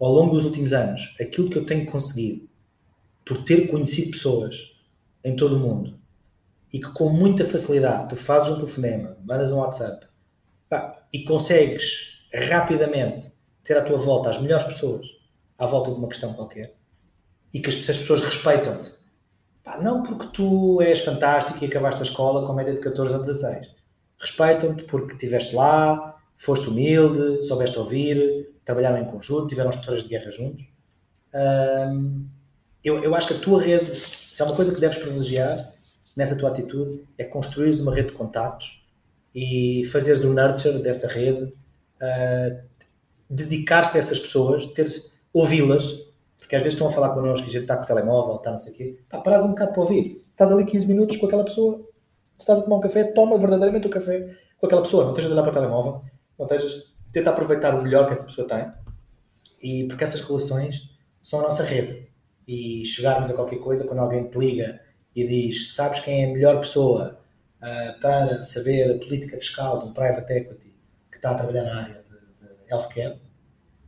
ao 0.00 0.10
longo 0.10 0.34
dos 0.34 0.46
últimos 0.46 0.72
anos, 0.72 1.14
aquilo 1.20 1.50
que 1.50 1.58
eu 1.58 1.66
tenho 1.66 1.84
conseguido 1.84 2.48
por 3.24 3.44
ter 3.44 3.68
conhecido 3.68 4.12
pessoas 4.12 4.56
em 5.22 5.36
todo 5.36 5.56
o 5.56 5.58
mundo 5.58 6.00
e 6.72 6.80
que 6.80 6.90
com 6.92 7.10
muita 7.10 7.44
facilidade 7.44 8.08
tu 8.08 8.16
fazes 8.16 8.48
um 8.48 8.56
telefonema, 8.56 9.18
mandas 9.22 9.52
um 9.52 9.58
WhatsApp 9.58 10.06
pá, 10.70 11.06
e 11.12 11.22
consegues 11.24 12.24
rapidamente 12.32 13.30
ter 13.64 13.76
à 13.76 13.82
tua 13.82 13.98
volta 13.98 14.30
as 14.30 14.40
melhores 14.40 14.64
pessoas 14.64 15.06
à 15.58 15.66
volta 15.66 15.90
de 15.90 15.98
uma 15.98 16.08
questão 16.08 16.32
qualquer 16.32 16.74
e 17.52 17.60
que 17.60 17.68
as, 17.68 17.76
pessoas 17.76 18.20
respeitam-te. 18.20 18.92
Não 19.82 20.02
porque 20.02 20.26
tu 20.32 20.80
és 20.80 21.00
fantástico 21.00 21.62
e 21.62 21.66
acabaste 21.66 22.00
a 22.00 22.04
escola 22.04 22.46
com 22.46 22.52
média 22.52 22.74
de 22.74 22.80
14 22.80 23.14
ou 23.14 23.20
16. 23.20 23.68
Respeitam-te 24.18 24.84
porque 24.84 25.12
estiveste 25.12 25.54
lá, 25.54 26.16
foste 26.36 26.68
humilde, 26.68 27.42
soubeste 27.42 27.78
ouvir, 27.78 28.50
trabalharam 28.64 28.98
em 28.98 29.04
conjunto, 29.04 29.48
tiveram 29.48 29.70
histórias 29.70 30.02
de 30.02 30.08
guerra 30.08 30.30
juntos. 30.30 30.64
Um, 31.34 32.26
eu, 32.82 33.02
eu 33.04 33.14
acho 33.14 33.28
que 33.28 33.34
a 33.34 33.38
tua 33.38 33.62
rede, 33.62 33.94
se 33.94 34.40
é 34.40 34.44
uma 34.44 34.56
coisa 34.56 34.74
que 34.74 34.80
deves 34.80 34.98
privilegiar 34.98 35.56
nessa 36.16 36.36
tua 36.36 36.48
atitude, 36.50 37.04
é 37.18 37.24
construir 37.24 37.78
uma 37.80 37.94
rede 37.94 38.08
de 38.08 38.14
contactos 38.14 38.80
e 39.34 39.84
fazeres 39.92 40.24
o 40.24 40.32
nurture 40.32 40.82
dessa 40.82 41.06
rede, 41.06 41.44
uh, 41.44 42.69
dedicar-te 43.30 43.96
a 43.96 44.00
essas 44.00 44.18
pessoas, 44.18 44.66
teres, 44.66 45.14
ouvi-las, 45.32 45.84
porque 46.36 46.56
às 46.56 46.62
vezes 46.62 46.74
estão 46.74 46.88
a 46.88 46.90
falar 46.90 47.14
connosco 47.14 47.46
e 47.46 47.50
a 47.50 47.52
gente 47.52 47.62
está 47.62 47.76
com 47.76 47.84
o 47.84 47.86
telemóvel, 47.86 48.36
está 48.36 48.50
não 48.50 48.58
sei 48.58 48.72
o 48.72 48.76
quê, 48.76 48.98
pá, 49.08 49.20
paras 49.20 49.44
um 49.44 49.50
bocado 49.50 49.72
para 49.72 49.82
ouvir. 49.82 50.24
Estás 50.32 50.50
ali 50.50 50.64
15 50.64 50.86
minutos 50.86 51.16
com 51.16 51.26
aquela 51.26 51.44
pessoa, 51.44 51.78
se 52.34 52.40
estás 52.40 52.58
a 52.58 52.62
tomar 52.62 52.76
um 52.76 52.80
café, 52.80 53.04
toma 53.04 53.38
verdadeiramente 53.38 53.86
o 53.86 53.90
café 53.90 54.34
com 54.58 54.66
aquela 54.66 54.82
pessoa, 54.82 55.04
não 55.04 55.10
estejas 55.10 55.30
a 55.30 55.34
olhar 55.34 55.42
para 55.42 55.52
o 55.52 55.54
telemóvel, 55.54 56.02
não 56.36 56.46
estejas 56.46 56.90
tenta 57.12 57.30
aproveitar 57.30 57.74
o 57.74 57.82
melhor 57.82 58.06
que 58.06 58.12
essa 58.12 58.24
pessoa 58.24 58.48
tem. 58.48 58.70
E 59.62 59.86
porque 59.86 60.04
essas 60.04 60.20
relações 60.22 60.90
são 61.20 61.40
a 61.40 61.42
nossa 61.42 61.62
rede. 61.62 62.08
E 62.46 62.84
chegarmos 62.86 63.30
a 63.30 63.34
qualquer 63.34 63.58
coisa 63.58 63.86
quando 63.86 64.00
alguém 64.00 64.28
te 64.28 64.38
liga 64.38 64.80
e 65.14 65.26
diz 65.26 65.74
sabes 65.74 66.00
quem 66.00 66.24
é 66.24 66.30
a 66.30 66.32
melhor 66.32 66.60
pessoa 66.60 67.20
uh, 67.62 68.00
para 68.00 68.42
saber 68.42 68.90
a 68.90 68.98
política 68.98 69.36
fiscal 69.36 69.80
de 69.80 69.86
um 69.86 69.92
private 69.92 70.32
equity 70.32 70.74
que 71.10 71.16
está 71.16 71.32
a 71.32 71.34
trabalhar 71.34 71.64
na 71.64 71.82
área 71.82 71.99
healthcare 72.70 73.18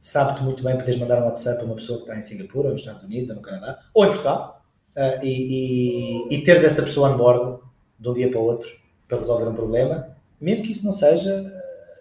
sabe-te 0.03 0.43
muito 0.43 0.65
bem 0.65 0.77
poderes 0.77 0.99
mandar 0.99 1.23
um 1.23 1.27
WhatsApp 1.27 1.63
a 1.63 1.65
uma 1.65 1.77
pessoa 1.77 1.99
que 1.99 2.05
está 2.05 2.19
em 2.19 2.23
Singapura, 2.23 2.67
ou 2.67 2.73
nos 2.73 2.83
Estados 2.83 3.05
Unidos, 3.05 3.31
ou 3.31 3.37
no 3.37 3.43
Canadá, 3.43 3.79
ou 3.95 4.05
em 4.05 4.09
Portugal, 4.09 4.67
uh, 4.97 5.25
e, 5.25 6.29
e, 6.29 6.35
e, 6.35 6.45
teres 6.45 6.65
essa 6.65 6.83
pessoa 6.83 7.11
on 7.11 7.17
board 7.17 7.63
de 8.01 8.09
um 8.09 8.13
dia 8.13 8.29
para 8.29 8.41
o 8.41 8.45
outro 8.45 8.69
para 9.07 9.17
resolver 9.19 9.49
um 9.49 9.55
problema, 9.55 10.17
mesmo 10.41 10.65
que 10.65 10.73
isso 10.73 10.85
não 10.85 10.93
seja 10.93 11.53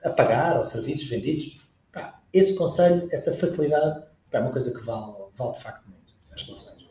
a 0.04 0.10
pagar 0.10 0.58
ou 0.58 0.66
serviços 0.66 1.08
vendidos. 1.08 1.60
Pá, 1.94 2.20
esse 2.34 2.56
conselho, 2.56 3.08
essa 3.12 3.34
facilidade, 3.34 4.02
pá, 4.32 4.40
é 4.40 4.42
uma 4.42 4.52
coisa 4.52 4.74
que 4.74 4.84
vale, 4.84 5.14
vale 5.36 5.54
de 5.54 5.62
facto 5.62 5.88
muito 5.88 6.14
as 6.34 6.42
relações. 6.42 6.82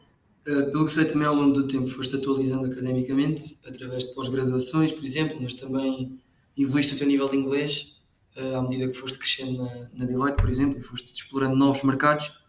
Uh, 0.47 0.71
pelo 0.71 0.85
que 0.85 0.93
sei, 0.93 1.07
também 1.07 1.27
ao 1.27 1.35
longo 1.35 1.53
do 1.53 1.67
tempo 1.67 1.89
foste 1.89 2.15
atualizando 2.15 2.67
academicamente, 2.67 3.59
através 3.67 4.05
de 4.05 4.15
pós-graduações, 4.15 4.93
por 4.93 5.05
exemplo, 5.05 5.37
mas 5.41 5.55
também 5.55 6.21
evoluíste 6.57 6.95
o 6.95 6.99
teu 6.99 7.09
nível 7.09 7.29
de 7.29 7.37
inglês. 7.37 8.00
Uh, 8.37 8.57
à 8.57 8.63
medida 8.63 8.91
que 8.91 8.97
foste 8.97 9.19
crescendo 9.19 9.63
na, 9.63 9.91
na 9.95 10.07
Deloitte, 10.07 10.37
por 10.37 10.49
exemplo, 10.49 10.79
e 10.79 10.83
foste 10.83 11.13
explorando 11.15 11.57
novos 11.57 11.83
mercados. 11.83 12.41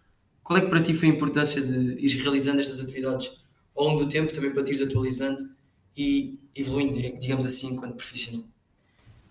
Qual 0.44 0.58
é 0.58 0.62
que 0.62 0.68
para 0.68 0.82
ti 0.82 0.94
foi 0.94 1.10
a 1.10 1.12
importância 1.12 1.62
de 1.62 2.06
ir 2.06 2.22
realizando 2.22 2.60
estas 2.60 2.82
atividades 2.82 3.42
ao 3.76 3.84
longo 3.86 4.00
do 4.00 4.08
tempo, 4.08 4.34
também 4.34 4.52
para 4.52 4.64
te 4.64 4.72
ires 4.72 4.82
atualizando 4.82 5.50
e 5.96 6.40
evoluindo, 6.56 7.00
digamos 7.20 7.46
assim, 7.46 7.68
enquanto 7.68 7.96
profissional? 7.96 8.44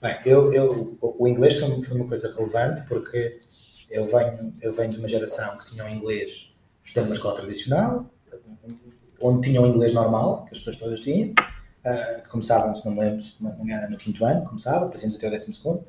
Bem, 0.00 0.16
eu, 0.24 0.52
eu, 0.52 0.96
o 1.00 1.28
inglês 1.28 1.58
foi, 1.58 1.82
foi 1.82 1.96
uma 1.96 2.08
coisa 2.08 2.32
relevante 2.34 2.86
porque 2.88 3.40
eu 3.90 4.06
venho, 4.06 4.54
eu 4.62 4.72
venho 4.72 4.90
de 4.90 4.96
uma 4.96 5.08
geração 5.08 5.58
que 5.58 5.72
tinha 5.72 5.84
o 5.84 5.88
inglês 5.88 6.48
estudando 6.82 7.08
numa 7.08 7.16
escola 7.16 7.36
tradicional, 7.36 8.10
onde 9.20 9.48
tinham 9.48 9.64
o 9.64 9.66
inglês 9.66 9.92
normal, 9.92 10.44
que 10.46 10.52
as 10.52 10.58
pessoas 10.58 10.76
todas 10.76 11.00
tinham, 11.00 11.30
uh, 11.30 12.22
que 12.22 12.28
começavam, 12.30 12.74
se 12.74 12.84
não 12.86 12.92
me 12.92 13.00
lembro, 13.00 13.24
engano, 13.62 13.90
no 13.90 13.98
quinto 13.98 14.24
ano, 14.24 14.44
começava, 14.46 14.86
depois 14.86 15.02
íamos 15.02 15.16
até 15.16 15.28
o 15.28 15.30
décimo 15.30 15.54
segundo, 15.54 15.84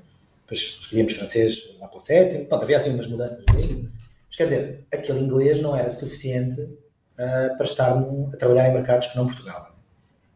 depois 0.51 0.77
escolhíamos 0.81 1.13
francês 1.13 1.63
lá 1.79 1.87
para 1.87 1.97
o 1.97 1.99
sétimo, 1.99 2.45
pronto, 2.45 2.63
havia 2.63 2.77
assim 2.77 2.93
umas 2.93 3.07
mudanças. 3.07 3.43
Mas 3.47 4.35
quer 4.35 4.43
dizer, 4.43 4.85
aquele 4.91 5.19
inglês 5.19 5.61
não 5.61 5.75
era 5.75 5.89
suficiente 5.89 6.61
uh, 6.61 7.55
para 7.55 7.63
estar 7.63 7.95
num, 7.95 8.29
a 8.33 8.37
trabalhar 8.37 8.69
em 8.69 8.73
mercados 8.73 9.07
que 9.07 9.15
não 9.15 9.25
Portugal. 9.25 9.73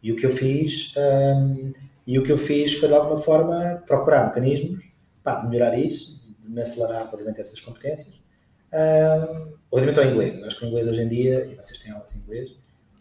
E 0.02 0.12
o 0.12 0.16
que 0.16 0.26
eu 0.26 0.30
fiz, 0.30 0.94
um, 0.98 1.74
e 2.08 2.18
o 2.18 2.24
que 2.24 2.32
eu 2.32 2.38
fiz 2.38 2.76
foi 2.76 2.88
de 2.88 2.96
alguma 2.96 3.18
forma 3.18 3.84
procurar 3.86 4.28
mecanismos 4.28 4.86
para 5.24 5.42
de 5.42 5.50
melhorar 5.50 5.78
isso, 5.78 6.22
de 6.40 6.50
me 6.50 6.62
acelerar 6.62 7.06
relativamente 7.06 7.40
a 7.40 7.42
essas 7.42 7.60
competências. 7.60 8.16
Uh, 8.72 9.58
relativamente 9.74 10.00
ao 10.00 10.06
inglês, 10.06 10.44
acho 10.44 10.60
que 10.60 10.66
o 10.66 10.68
inglês 10.70 10.88
hoje 10.88 11.02
em 11.02 11.08
dia, 11.10 11.46
e 11.46 11.56
vocês 11.56 11.78
têm 11.80 11.92
aulas 11.92 12.12
de 12.12 12.20
inglês, 12.20 12.52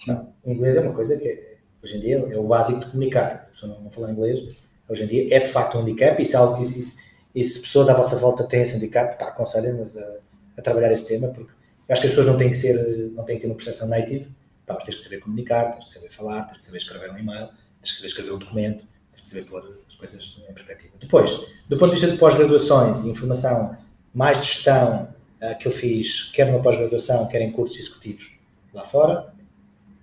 não, 0.08 0.32
o 0.42 0.50
inglês 0.50 0.76
é 0.76 0.80
uma 0.80 0.94
coisa 0.94 1.16
que 1.16 1.28
é, 1.28 1.56
hoje 1.82 1.96
em 1.96 2.00
dia 2.00 2.16
é 2.16 2.38
o 2.38 2.44
básico 2.44 2.80
de 2.80 2.86
comunicar. 2.86 3.38
Se 3.38 3.46
a 3.46 3.50
pessoa 3.50 3.74
não, 3.74 3.82
não 3.82 3.90
falar 3.90 4.10
inglês, 4.10 4.56
hoje 4.88 5.04
em 5.04 5.06
dia 5.06 5.36
é 5.36 5.40
de 5.40 5.48
facto 5.48 5.78
um 5.78 5.82
handicap 5.82 6.20
e 6.20 6.26
se, 6.26 6.36
algo, 6.36 6.60
e, 6.60 6.64
se, 6.64 7.03
e 7.34 7.42
se 7.42 7.60
pessoas 7.60 7.88
à 7.88 7.94
vossa 7.94 8.16
volta 8.16 8.44
têm 8.44 8.62
esse 8.62 8.76
handicap, 8.76 9.18
pá, 9.18 9.26
aconselhem-nos 9.26 9.96
a, 9.96 10.16
a, 10.56 10.62
trabalhar 10.62 10.92
esse 10.92 11.06
tema, 11.06 11.28
porque 11.28 11.50
eu 11.50 11.92
acho 11.92 12.00
que 12.00 12.06
as 12.06 12.12
pessoas 12.12 12.26
não 12.26 12.36
têm 12.36 12.50
que 12.50 12.56
ser, 12.56 13.10
não 13.12 13.24
têm 13.24 13.36
que 13.36 13.42
ter 13.42 13.48
uma 13.48 13.56
percepção 13.56 13.88
native, 13.88 14.30
pá, 14.64 14.74
mas 14.74 14.84
tens 14.84 14.94
que 14.96 15.02
saber 15.02 15.18
comunicar, 15.18 15.72
tens 15.72 15.86
que 15.86 15.92
saber 15.92 16.10
falar, 16.10 16.44
tens 16.44 16.58
que 16.58 16.64
saber 16.66 16.78
escrever 16.78 17.10
um 17.10 17.18
e-mail, 17.18 17.48
tens 17.80 17.90
que 17.90 17.96
saber 17.96 18.06
escrever 18.06 18.32
um 18.32 18.38
documento, 18.38 18.86
tens 19.10 19.22
que 19.22 19.28
saber 19.28 19.44
pôr 19.44 19.78
as 19.88 19.96
coisas 19.96 20.42
em 20.48 20.52
perspectiva. 20.52 20.94
Depois, 21.00 21.48
do 21.68 21.76
ponto 21.76 21.92
de 21.92 21.96
vista 21.96 22.10
de 22.10 22.18
pós-graduações 22.18 23.02
e 23.02 23.08
informação 23.08 23.76
mais 24.14 24.38
de 24.38 24.46
gestão 24.46 25.08
uh, 25.42 25.58
que 25.58 25.66
eu 25.66 25.72
fiz, 25.72 26.30
quer 26.32 26.46
numa 26.46 26.62
pós-graduação, 26.62 27.26
quer 27.26 27.40
em 27.40 27.50
cursos 27.50 27.78
executivos 27.78 28.30
lá 28.72 28.82
fora, 28.82 29.34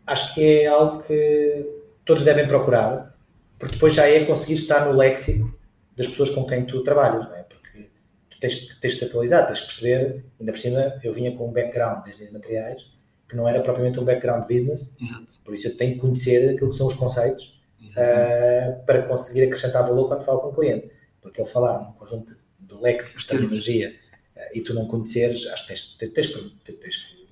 acho 0.05 0.33
que 0.33 0.43
é 0.43 0.67
algo 0.67 1.01
que 1.03 1.65
todos 2.03 2.23
devem 2.23 2.45
procurar, 2.45 3.15
porque 3.57 3.75
depois 3.75 3.93
já 3.93 4.05
é 4.07 4.25
conseguir 4.25 4.55
estar 4.55 4.85
no 4.85 4.91
léxico 4.91 5.60
das 5.95 6.07
pessoas 6.07 6.29
com 6.29 6.45
quem 6.45 6.65
tu 6.65 6.83
trabalhas, 6.83 7.25
não 7.27 7.35
é? 7.35 7.43
Porque 7.43 7.89
tu 8.29 8.39
tens, 8.39 8.75
tens 8.79 8.93
que 8.93 8.99
te 8.99 9.05
atualizar, 9.05 9.45
tens 9.47 9.59
que 9.59 9.67
perceber, 9.67 10.25
ainda 10.39 10.51
por 10.51 10.59
cima 10.59 10.99
eu 11.03 11.13
vinha 11.13 11.35
com 11.35 11.49
um 11.49 11.51
background 11.51 12.05
desde 12.05 12.31
materiais 12.31 12.85
que 13.31 13.37
não 13.37 13.47
era 13.47 13.61
propriamente 13.61 13.97
um 13.97 14.03
background 14.03 14.45
business, 14.45 14.93
Exato. 15.01 15.39
por 15.45 15.53
isso 15.53 15.69
eu 15.69 15.77
tenho 15.77 15.93
que 15.93 16.01
conhecer 16.01 16.49
aquilo 16.49 16.69
que 16.69 16.75
são 16.75 16.85
os 16.85 16.93
conceitos 16.93 17.57
uh, 17.91 18.85
para 18.85 19.03
conseguir 19.03 19.43
acrescentar 19.43 19.87
valor 19.87 20.09
quando 20.09 20.21
falo 20.21 20.41
com 20.41 20.49
o 20.49 20.53
cliente. 20.53 20.91
Porque 21.21 21.39
ele 21.39 21.49
falar 21.49 21.81
num 21.81 21.93
conjunto 21.93 22.37
de 22.59 22.75
léxicos, 22.75 23.21
de 23.21 23.29
terminologia, 23.29 23.95
uh, 24.35 24.39
e 24.53 24.59
tu 24.59 24.73
não 24.73 24.85
conheceres, 24.85 25.47
acho 25.47 25.65
que 25.65 25.67
tens, 25.69 25.95
tens, 25.97 26.11
tens, 26.11 26.77
tens 26.77 26.97
que 26.97 27.23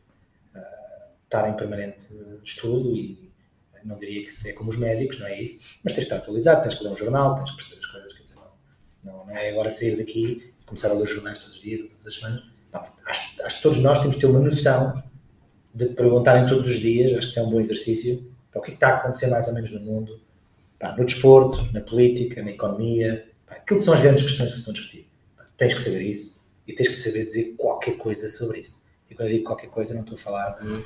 uh, 0.56 1.12
estar 1.26 1.50
em 1.50 1.58
permanente 1.58 2.08
estudo 2.46 2.96
e 2.96 3.30
não 3.84 3.98
diria 3.98 4.26
que 4.26 4.50
é 4.50 4.54
como 4.54 4.70
os 4.70 4.78
médicos, 4.78 5.20
não 5.20 5.28
é 5.28 5.42
isso, 5.42 5.80
mas 5.84 5.92
tens 5.92 6.06
de 6.06 6.14
estar 6.14 6.18
atualizado, 6.18 6.64
tens 6.64 6.76
que 6.76 6.84
ler 6.86 6.92
um 6.92 6.98
jornal, 6.98 7.36
tens 7.36 7.52
que 7.52 7.58
perceber 7.58 7.80
as 7.80 7.86
coisas, 7.88 8.14
quer 8.14 8.24
dizer, 8.24 8.36
não, 8.36 9.18
não, 9.18 9.26
não 9.26 9.29
é 9.40 9.52
agora 9.52 9.72
sair 9.72 9.98
daqui 9.98 10.54
e 10.62 10.66
começar 10.66 10.90
a 10.90 10.94
ler 10.94 11.08
jornais 11.08 11.40
todos 11.40 11.58
os 11.58 11.62
dias 11.62 11.82
todas 11.82 12.08
as 12.08 12.16
semanas. 12.16 12.44
Não, 12.72 12.84
acho, 13.08 13.42
acho 13.44 13.56
que 13.58 13.64
todos 13.64 13.78
nós 13.80 14.00
temos 14.00 14.16
que 14.16 14.22
ter 14.22 14.28
uma 14.28 14.40
noção 14.40 15.02
de 15.74 15.88
te 15.88 15.94
perguntarem 15.94 16.48
todos 16.48 16.70
os 16.70 16.78
dias, 16.78 17.12
acho 17.14 17.28
que 17.28 17.32
isso 17.32 17.40
é 17.40 17.44
um 17.44 17.50
bom 17.50 17.60
exercício, 17.60 18.32
para 18.52 18.60
o 18.60 18.64
que, 18.64 18.72
é 18.72 18.74
que 18.74 18.78
está 18.78 18.90
a 18.90 18.98
acontecer 18.98 19.28
mais 19.28 19.48
ou 19.48 19.54
menos 19.54 19.72
no 19.72 19.80
mundo, 19.82 20.20
pá, 20.80 20.96
no 20.96 21.06
desporto, 21.06 21.72
na 21.72 21.82
política, 21.82 22.42
na 22.44 22.52
economia, 22.52 23.28
pá, 23.46 23.56
aquilo 23.56 23.80
que 23.80 23.86
são 23.86 23.94
as 23.94 24.00
grandes 24.00 24.24
questões 24.24 24.48
que 24.48 24.54
se 24.54 24.60
estão 24.60 24.72
a 24.72 24.76
discutir. 24.76 25.10
Pá, 25.38 25.46
tens 25.58 25.74
que 25.74 25.82
saber 25.82 26.02
isso 26.02 26.42
e 26.68 26.74
tens 26.74 26.88
que 26.88 26.96
saber 26.96 27.26
dizer 27.26 27.56
qualquer 27.58 27.98
coisa 27.98 28.28
sobre 28.30 28.60
isso. 28.60 28.82
E 29.10 29.16
quando 29.16 29.30
eu 29.30 29.36
digo 29.36 29.46
qualquer 29.46 29.70
coisa, 29.70 29.94
não 29.94 30.02
estou 30.02 30.16
a 30.16 30.20
falar 30.20 30.52
de 30.60 30.68
uh, 30.68 30.86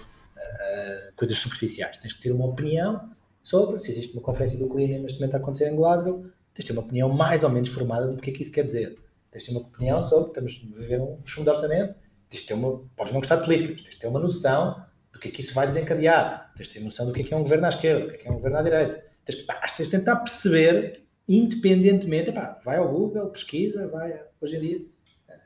coisas 1.15 1.37
superficiais. 1.37 1.97
Tens 1.97 2.13
que 2.13 2.21
ter 2.21 2.31
uma 2.31 2.45
opinião 2.45 3.09
sobre 3.41 3.77
se 3.77 3.91
existe 3.91 4.13
uma 4.13 4.21
conferência 4.21 4.57
do 4.57 4.69
clima 4.69 4.97
neste 4.99 5.19
momento 5.19 5.35
a 5.35 5.37
acontecer 5.37 5.69
em 5.69 5.75
Glasgow, 5.75 6.25
tens 6.53 6.63
de 6.63 6.67
ter 6.67 6.73
uma 6.73 6.81
opinião 6.81 7.09
mais 7.09 7.43
ou 7.43 7.49
menos 7.49 7.69
formada 7.69 8.07
do 8.07 8.21
que 8.21 8.29
é 8.29 8.33
que 8.33 8.41
isso 8.41 8.51
quer 8.51 8.63
dizer. 8.63 8.97
Tens 9.31 9.43
de 9.43 9.49
ter 9.49 9.51
uma 9.51 9.61
opinião 9.61 10.01
sobre, 10.01 10.29
estamos 10.29 10.61
a 10.63 10.79
viver 10.79 11.01
um 11.01 11.19
chumbo 11.25 11.45
de 11.45 11.55
orçamento, 11.55 11.95
tens 12.29 12.41
de 12.41 12.47
ter 12.47 12.53
uma, 12.53 12.79
podes 12.95 13.13
não 13.13 13.19
gostar 13.19 13.37
de 13.37 13.43
política, 13.43 13.75
tens 13.75 13.95
de 13.95 13.97
ter 13.97 14.07
uma 14.07 14.19
noção 14.19 14.85
do 15.11 15.19
que 15.19 15.27
é 15.27 15.31
que 15.31 15.41
isso 15.41 15.53
vai 15.53 15.67
desencadear, 15.67 16.51
tens 16.55 16.67
de 16.67 16.73
ter 16.75 16.79
noção 16.81 17.05
do 17.05 17.13
que 17.13 17.21
é 17.21 17.23
que 17.23 17.33
é 17.33 17.37
um 17.37 17.43
governo 17.43 17.65
à 17.65 17.69
esquerda, 17.69 18.05
do 18.05 18.09
que 18.09 18.15
é 18.15 18.17
que 18.17 18.27
é 18.27 18.31
um 18.31 18.35
governo 18.35 18.57
à 18.57 18.61
direita. 18.61 19.03
Tens, 19.25 19.41
pá, 19.41 19.55
tens 19.55 19.87
de 19.87 19.89
tentar 19.89 20.17
perceber, 20.17 21.03
independentemente, 21.27 22.31
vai 22.63 22.77
ao 22.77 22.89
Google, 22.89 23.29
pesquisa, 23.29 23.87
vai, 23.87 24.19
hoje 24.39 24.57
em 24.57 24.59
dia, 24.59 24.85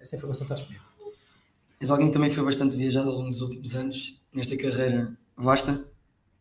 essa 0.02 0.16
informação 0.16 0.44
está 0.44 0.56
disponível. 0.56 0.88
És 1.80 1.92
alguém 1.92 2.08
que 2.08 2.14
também 2.14 2.30
foi 2.30 2.44
bastante 2.44 2.76
viajado 2.76 3.10
ao 3.10 3.16
longo 3.16 3.30
dos 3.30 3.42
últimos 3.42 3.76
anos, 3.76 4.20
nesta 4.34 4.58
carreira 4.58 5.16
vasta. 5.36 5.86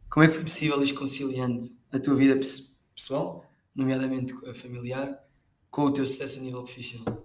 Como 0.08 0.24
é 0.24 0.28
que 0.28 0.34
foi 0.34 0.44
possível 0.44 0.82
ir 0.82 0.92
conciliando 0.94 1.68
a 1.92 1.98
tua 1.98 2.14
vida 2.14 2.38
pessoal, 2.94 3.44
nomeadamente 3.76 4.32
a 4.48 4.54
familiar, 4.54 5.22
com 5.70 5.82
o 5.82 5.92
teu 5.92 6.06
sucesso 6.06 6.38
a 6.38 6.42
nível 6.42 6.62
profissional? 6.62 7.24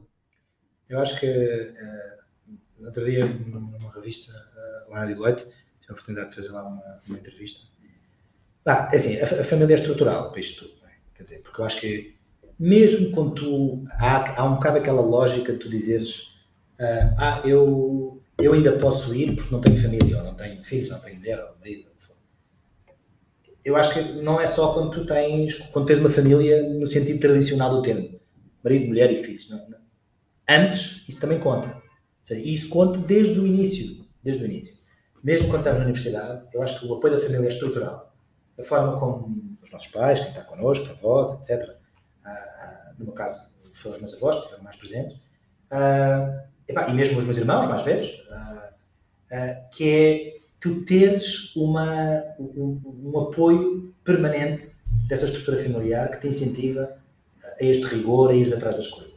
Eu 0.90 1.00
acho 1.00 1.20
que 1.20 1.26
uh, 1.26 2.54
no 2.80 2.88
outro 2.88 3.06
dia, 3.06 3.26
numa 3.26 3.92
revista 3.92 4.32
uh, 4.32 4.92
lá 4.92 5.00
na 5.00 5.06
Deloitte, 5.06 5.44
tive 5.80 5.90
a 5.90 5.94
oportunidade 5.94 6.30
de 6.30 6.36
fazer 6.36 6.50
lá 6.50 6.68
uma, 6.68 7.02
uma 7.08 7.18
entrevista. 7.18 7.62
Ah, 8.66 8.90
é 8.92 8.96
assim, 8.96 9.18
a, 9.20 9.24
a, 9.24 9.44
família 9.44 9.74
é 9.74 9.78
estrutural 9.78 10.32
para 10.32 10.42
isto 10.42 10.66
tudo, 10.66 10.86
é? 10.86 10.92
quer 11.16 11.24
dizer, 11.24 11.40
porque 11.40 11.62
eu 11.62 11.66
acho 11.66 11.80
que 11.80 12.16
mesmo 12.60 13.12
quando 13.12 13.34
tu. 13.34 13.84
Há, 14.00 14.40
há 14.40 14.46
um 14.46 14.56
bocado 14.56 14.78
aquela 14.78 15.02
lógica 15.02 15.52
de 15.52 15.58
tu 15.58 15.68
dizeres: 15.68 16.20
uh, 16.80 17.16
Ah, 17.18 17.42
eu, 17.44 18.22
eu 18.38 18.54
ainda 18.54 18.78
posso 18.78 19.16
ir 19.16 19.36
porque 19.36 19.52
não 19.52 19.60
tenho 19.60 19.78
família, 19.78 20.18
ou 20.18 20.24
não 20.24 20.36
tenho 20.36 20.64
filhos, 20.64 20.90
não 20.90 21.00
tenho 21.00 21.18
mulher, 21.18 21.40
ou 21.40 21.58
marido, 21.58 21.88
ou 21.90 22.11
eu 23.64 23.76
acho 23.76 23.94
que 23.94 24.02
não 24.22 24.40
é 24.40 24.48
só 24.48 24.74
quando 24.74 24.92
tu 24.92 25.06
tens, 25.06 25.56
quando 25.72 25.86
tens 25.86 26.00
uma 26.00 26.10
família 26.10 26.64
no 26.64 26.88
sentido 26.88 27.20
tradicional 27.20 27.70
do 27.70 27.82
termo, 27.82 28.20
marido, 28.64 28.88
mulher 28.88 29.12
e 29.12 29.18
filhos. 29.18 29.50
Não, 29.50 29.58
não. 29.70 29.78
Antes, 30.50 31.04
isso 31.08 31.20
também 31.20 31.40
conta. 31.40 31.82
Seja, 32.24 32.42
isso 32.42 32.70
conta 32.70 33.00
desde 33.00 33.40
o 33.40 33.46
início. 33.46 34.06
Desde 34.24 34.44
o 34.44 34.46
início. 34.46 34.76
Mesmo 35.24 35.48
quando 35.48 35.60
estamos 35.60 35.80
na 35.80 35.86
universidade, 35.86 36.48
eu 36.54 36.62
acho 36.62 36.80
que 36.80 36.86
o 36.86 36.94
apoio 36.96 37.14
da 37.14 37.20
família 37.20 37.46
é 37.46 37.48
estrutural. 37.48 38.14
A 38.60 38.64
forma 38.64 39.00
como 39.00 39.58
os 39.62 39.72
nossos 39.72 39.88
pais, 39.88 40.20
quem 40.20 40.30
está 40.30 40.44
connosco, 40.44 40.90
avós, 40.92 41.32
etc. 41.40 41.76
Ah, 42.26 42.94
no 42.98 43.06
meu 43.06 43.14
caso, 43.14 43.52
foram 43.74 43.96
os 43.96 44.02
meus 44.02 44.14
avós 44.16 44.36
que 44.36 44.42
estiveram 44.42 44.64
mais 44.64 44.76
presentes. 44.76 45.18
Ah, 45.70 46.46
e 46.68 46.94
mesmo 46.94 47.18
os 47.20 47.24
meus 47.24 47.38
irmãos 47.38 47.68
mais 47.68 47.84
velhos. 47.84 48.22
Ah, 48.30 48.74
ah, 49.32 49.56
que 49.72 49.90
é 49.90 50.41
tu 50.62 50.86
teres 50.86 51.54
uma, 51.56 52.24
um, 52.40 52.80
um 53.04 53.20
apoio 53.20 53.94
permanente 54.04 54.70
dessa 55.08 55.26
estrutura 55.26 55.58
familiar 55.58 56.12
que 56.12 56.22
te 56.22 56.28
incentiva 56.28 56.96
a 57.60 57.66
este 57.66 57.84
rigor, 57.88 58.30
a 58.30 58.36
ir 58.36 58.54
atrás 58.54 58.76
das 58.76 58.88
coisas. 58.88 59.12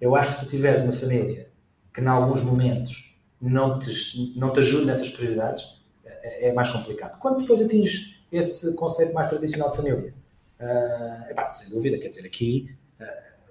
Eu 0.00 0.16
acho 0.16 0.30
que 0.30 0.40
se 0.40 0.46
tu 0.46 0.50
tiveres 0.50 0.82
uma 0.82 0.92
família 0.92 1.50
que, 1.92 2.00
em 2.00 2.06
alguns 2.06 2.40
momentos, 2.40 3.14
não 3.40 3.78
te, 3.78 4.32
não 4.36 4.52
te 4.52 4.60
ajude 4.60 4.86
nessas 4.86 5.10
prioridades, 5.10 5.64
é, 6.04 6.48
é 6.48 6.52
mais 6.54 6.70
complicado. 6.70 7.18
Quando 7.18 7.40
depois 7.40 7.60
atinges 7.60 8.16
esse 8.32 8.74
conceito 8.74 9.12
mais 9.12 9.28
tradicional 9.28 9.68
de 9.68 9.76
família, 9.76 10.14
uh, 10.58 11.30
epá, 11.30 11.48
sem 11.50 11.70
dúvida, 11.70 11.98
quer 11.98 12.08
dizer, 12.08 12.24
aqui 12.26 12.74
uh, 12.98 13.04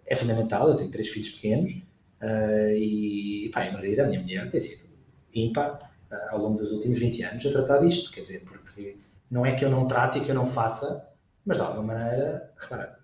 é 0.07 0.15
fundamental. 0.15 0.67
Eu 0.67 0.75
tenho 0.75 0.89
três 0.89 1.09
filhos 1.09 1.29
pequenos 1.29 1.71
uh, 1.71 2.75
e 2.75 3.45
epá, 3.47 3.67
a 3.67 4.07
minha 4.07 4.21
mulher 4.21 4.49
tem 4.49 4.59
sido 4.59 4.85
ímpar 5.33 5.94
ao 6.29 6.39
longo 6.39 6.57
dos 6.57 6.71
últimos 6.71 6.99
20 6.99 7.23
anos 7.23 7.45
a 7.45 7.51
tratar 7.51 7.79
disto. 7.79 8.11
Quer 8.11 8.21
dizer, 8.21 8.43
porque 8.45 8.97
não 9.29 9.45
é 9.45 9.55
que 9.55 9.63
eu 9.63 9.69
não 9.69 9.87
trate 9.87 10.19
e 10.19 10.21
que 10.21 10.29
eu 10.29 10.35
não 10.35 10.45
faça, 10.45 11.07
mas 11.45 11.57
de 11.57 11.63
alguma 11.63 11.93
maneira, 11.93 12.53
repara, 12.57 12.99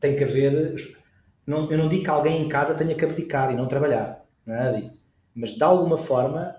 tem 0.00 0.16
que 0.16 0.24
haver. 0.24 0.74
Não, 1.46 1.70
eu 1.70 1.78
não 1.78 1.88
digo 1.88 2.04
que 2.04 2.10
alguém 2.10 2.42
em 2.42 2.48
casa 2.48 2.74
tenha 2.74 2.94
que 2.94 3.04
abdicar 3.04 3.52
e 3.52 3.56
não 3.56 3.66
trabalhar, 3.66 4.24
não 4.44 4.54
é 4.54 4.58
nada 4.58 4.80
disso. 4.80 5.06
Mas 5.34 5.50
de 5.50 5.62
alguma 5.62 5.96
forma 5.96 6.54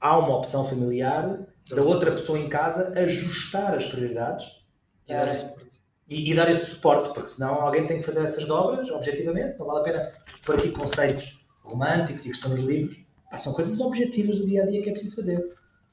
há 0.00 0.18
uma 0.18 0.36
opção 0.36 0.64
familiar 0.64 1.46
da 1.70 1.82
outra 1.82 2.10
pessoa 2.10 2.38
em 2.38 2.48
casa 2.48 2.98
ajustar 2.98 3.74
as 3.74 3.84
prioridades 3.84 4.50
e 5.06 5.12
dar, 5.12 5.28
esse 5.28 5.54
e, 6.08 6.32
e 6.32 6.34
dar 6.34 6.50
esse 6.50 6.66
suporte, 6.66 7.10
porque 7.12 7.28
senão 7.28 7.60
alguém 7.60 7.86
tem 7.86 7.98
que 7.98 8.04
fazer 8.04 8.22
essas 8.22 8.44
dobras, 8.44 8.90
objetivamente, 8.90 9.58
não 9.58 9.66
vale 9.66 9.80
a 9.80 9.82
pena 9.82 10.12
pôr 10.44 10.56
aqui 10.56 10.72
conceitos 10.72 11.38
românticos 11.62 12.24
e 12.24 12.30
que 12.30 12.34
estão 12.34 12.50
nos 12.50 12.60
livros, 12.60 12.98
Pá, 13.30 13.38
são 13.38 13.52
coisas 13.52 13.80
objetivas 13.80 14.38
do 14.38 14.46
dia 14.46 14.62
a 14.62 14.66
dia 14.66 14.82
que 14.82 14.88
é 14.88 14.92
preciso 14.92 15.16
fazer. 15.16 15.38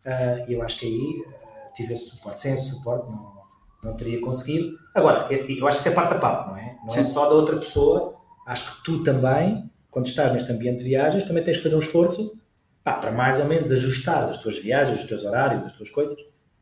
E 0.06 0.54
uh, 0.54 0.58
eu 0.58 0.62
acho 0.64 0.80
que 0.80 0.86
aí 0.86 1.22
uh, 1.22 1.74
tive 1.74 1.94
esse 1.94 2.08
suporte. 2.08 2.40
Sem 2.40 2.54
esse 2.54 2.70
suporte 2.70 3.06
não, 3.10 3.38
não 3.84 3.96
teria 3.96 4.20
conseguido. 4.20 4.78
Agora, 4.96 5.28
eu, 5.32 5.46
eu 5.48 5.68
acho 5.68 5.78
que 5.78 5.82
isso 5.82 5.90
é 5.90 5.92
parte 5.92 6.16
a 6.16 6.18
parte, 6.18 6.50
não 6.50 6.58
é? 6.58 6.76
Não 6.80 6.86
é 6.86 6.90
Sim. 6.90 7.00
é 7.00 7.04
só 7.04 7.30
da 7.30 7.36
outra 7.36 7.58
pessoa. 7.58 8.16
acho 8.48 8.78
que 8.78 8.84
tu 8.84 9.04
também, 9.04 9.70
quando 9.92 10.08
estás 10.08 10.34
neste 10.34 10.52
ambiente 10.52 10.80
de 10.80 10.86
viagens, 10.86 11.24
também 11.26 11.44
tens 11.44 11.58
que 11.58 11.64
fazer 11.64 11.76
um 11.76 11.80
esforço 11.80 12.36
pá, 12.84 12.94
para 12.94 13.12
mais 13.12 13.40
ou 13.40 13.46
menos 13.46 13.72
ajustar 13.72 14.24
as 14.24 14.38
tuas 14.38 14.58
viagens, 14.58 15.02
os 15.02 15.06
teus 15.06 15.24
horários, 15.24 15.66
as 15.66 15.74
tuas 15.74 15.90
coisas, 15.90 16.18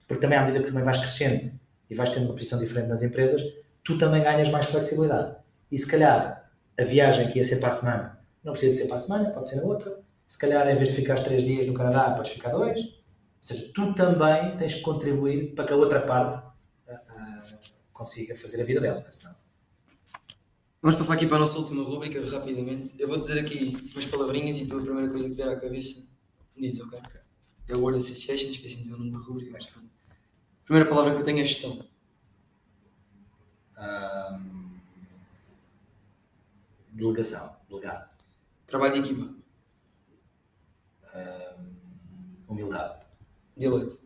porque 0.07 0.21
também 0.21 0.37
à 0.37 0.41
medida 0.41 0.59
que 0.59 0.67
também 0.67 0.83
vais 0.83 0.97
crescendo 0.97 1.51
e 1.89 1.95
vais 1.95 2.09
tendo 2.09 2.25
uma 2.25 2.33
posição 2.33 2.59
diferente 2.59 2.87
nas 2.87 3.01
empresas, 3.01 3.41
tu 3.83 3.97
também 3.97 4.23
ganhas 4.23 4.49
mais 4.49 4.65
flexibilidade. 4.65 5.35
E 5.71 5.77
se 5.77 5.87
calhar 5.87 6.49
a 6.77 6.83
viagem 6.83 7.29
que 7.29 7.37
ia 7.37 7.45
ser 7.45 7.57
para 7.57 7.69
a 7.69 7.71
semana 7.71 8.15
não 8.45 8.53
precisa 8.53 8.73
de 8.73 8.77
ser 8.77 8.85
para 8.85 8.95
a 8.97 8.99
semana, 8.99 9.29
pode 9.31 9.49
ser 9.49 9.55
na 9.55 9.63
outra. 9.63 10.04
Se 10.27 10.37
calhar 10.37 10.67
em 10.67 10.75
vez 10.75 10.89
de 10.89 10.95
ficar 10.95 11.15
três 11.15 11.43
dias 11.43 11.65
no 11.65 11.73
Canadá, 11.73 12.11
podes 12.15 12.31
ficar 12.31 12.49
dois. 12.49 12.79
Ou 12.79 12.89
seja, 13.41 13.71
tu 13.73 13.93
também 13.93 14.57
tens 14.57 14.73
que 14.73 14.81
contribuir 14.81 15.53
para 15.53 15.65
que 15.65 15.73
a 15.73 15.75
outra 15.75 16.01
parte 16.01 16.37
uh, 16.37 17.59
consiga 17.93 18.35
fazer 18.35 18.61
a 18.61 18.65
vida 18.65 18.81
dela. 18.81 19.05
Vamos 20.81 20.97
passar 20.97 21.13
aqui 21.13 21.25
para 21.25 21.37
a 21.37 21.39
nossa 21.39 21.57
última 21.57 21.83
rubrica 21.83 22.23
rapidamente. 22.29 22.93
Eu 22.99 23.07
vou 23.07 23.17
dizer 23.17 23.39
aqui 23.39 23.89
umas 23.93 24.05
palavrinhas 24.05 24.57
e 24.57 24.65
tu 24.65 24.77
a 24.77 24.81
primeira 24.81 25.09
coisa 25.09 25.25
que 25.25 25.31
te 25.31 25.35
vier 25.35 25.49
à 25.49 25.59
cabeça 25.59 26.07
diz, 26.55 26.79
ok? 26.79 26.99
okay. 26.99 27.21
É 27.67 27.75
o 27.75 27.81
Word 27.81 27.97
Association, 27.97 28.49
esqueci 28.51 28.75
de 28.75 28.81
dizer 28.83 28.93
o 28.93 28.97
nome 28.99 29.11
da 29.11 29.17
rubrica, 29.17 29.51
mas 29.51 29.65
pronto. 29.65 29.89
A 29.89 30.65
primeira 30.65 30.87
palavra 30.87 31.13
que 31.13 31.19
eu 31.19 31.23
tenho 31.23 31.41
é 31.41 31.45
gestão. 31.45 31.85
Um, 33.77 34.79
delegação, 36.91 37.55
delegado. 37.69 38.09
Trabalho 38.67 38.93
de 38.93 39.11
equipa. 39.11 39.44
Um, 41.15 42.51
humildade. 42.51 43.05
Dialeto. 43.57 44.03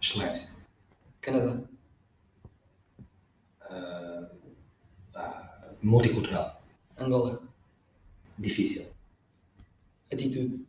Excelência. 0.00 0.50
Canadá. 1.20 1.62
Uh, 3.70 4.54
ah, 5.14 5.76
multicultural. 5.82 6.62
Angola. 6.98 7.42
Difícil. 8.38 8.86
Atitude. 10.12 10.66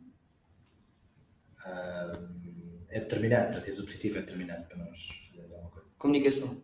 É 2.88 3.00
determinante, 3.00 3.56
a 3.56 3.58
atitude 3.58 3.82
positiva 3.82 4.18
é 4.18 4.22
determinante 4.22 4.68
para 4.68 4.76
nós 4.78 5.08
fazermos 5.26 5.52
alguma 5.54 5.70
coisa. 5.70 5.88
Comunicação. 5.98 6.62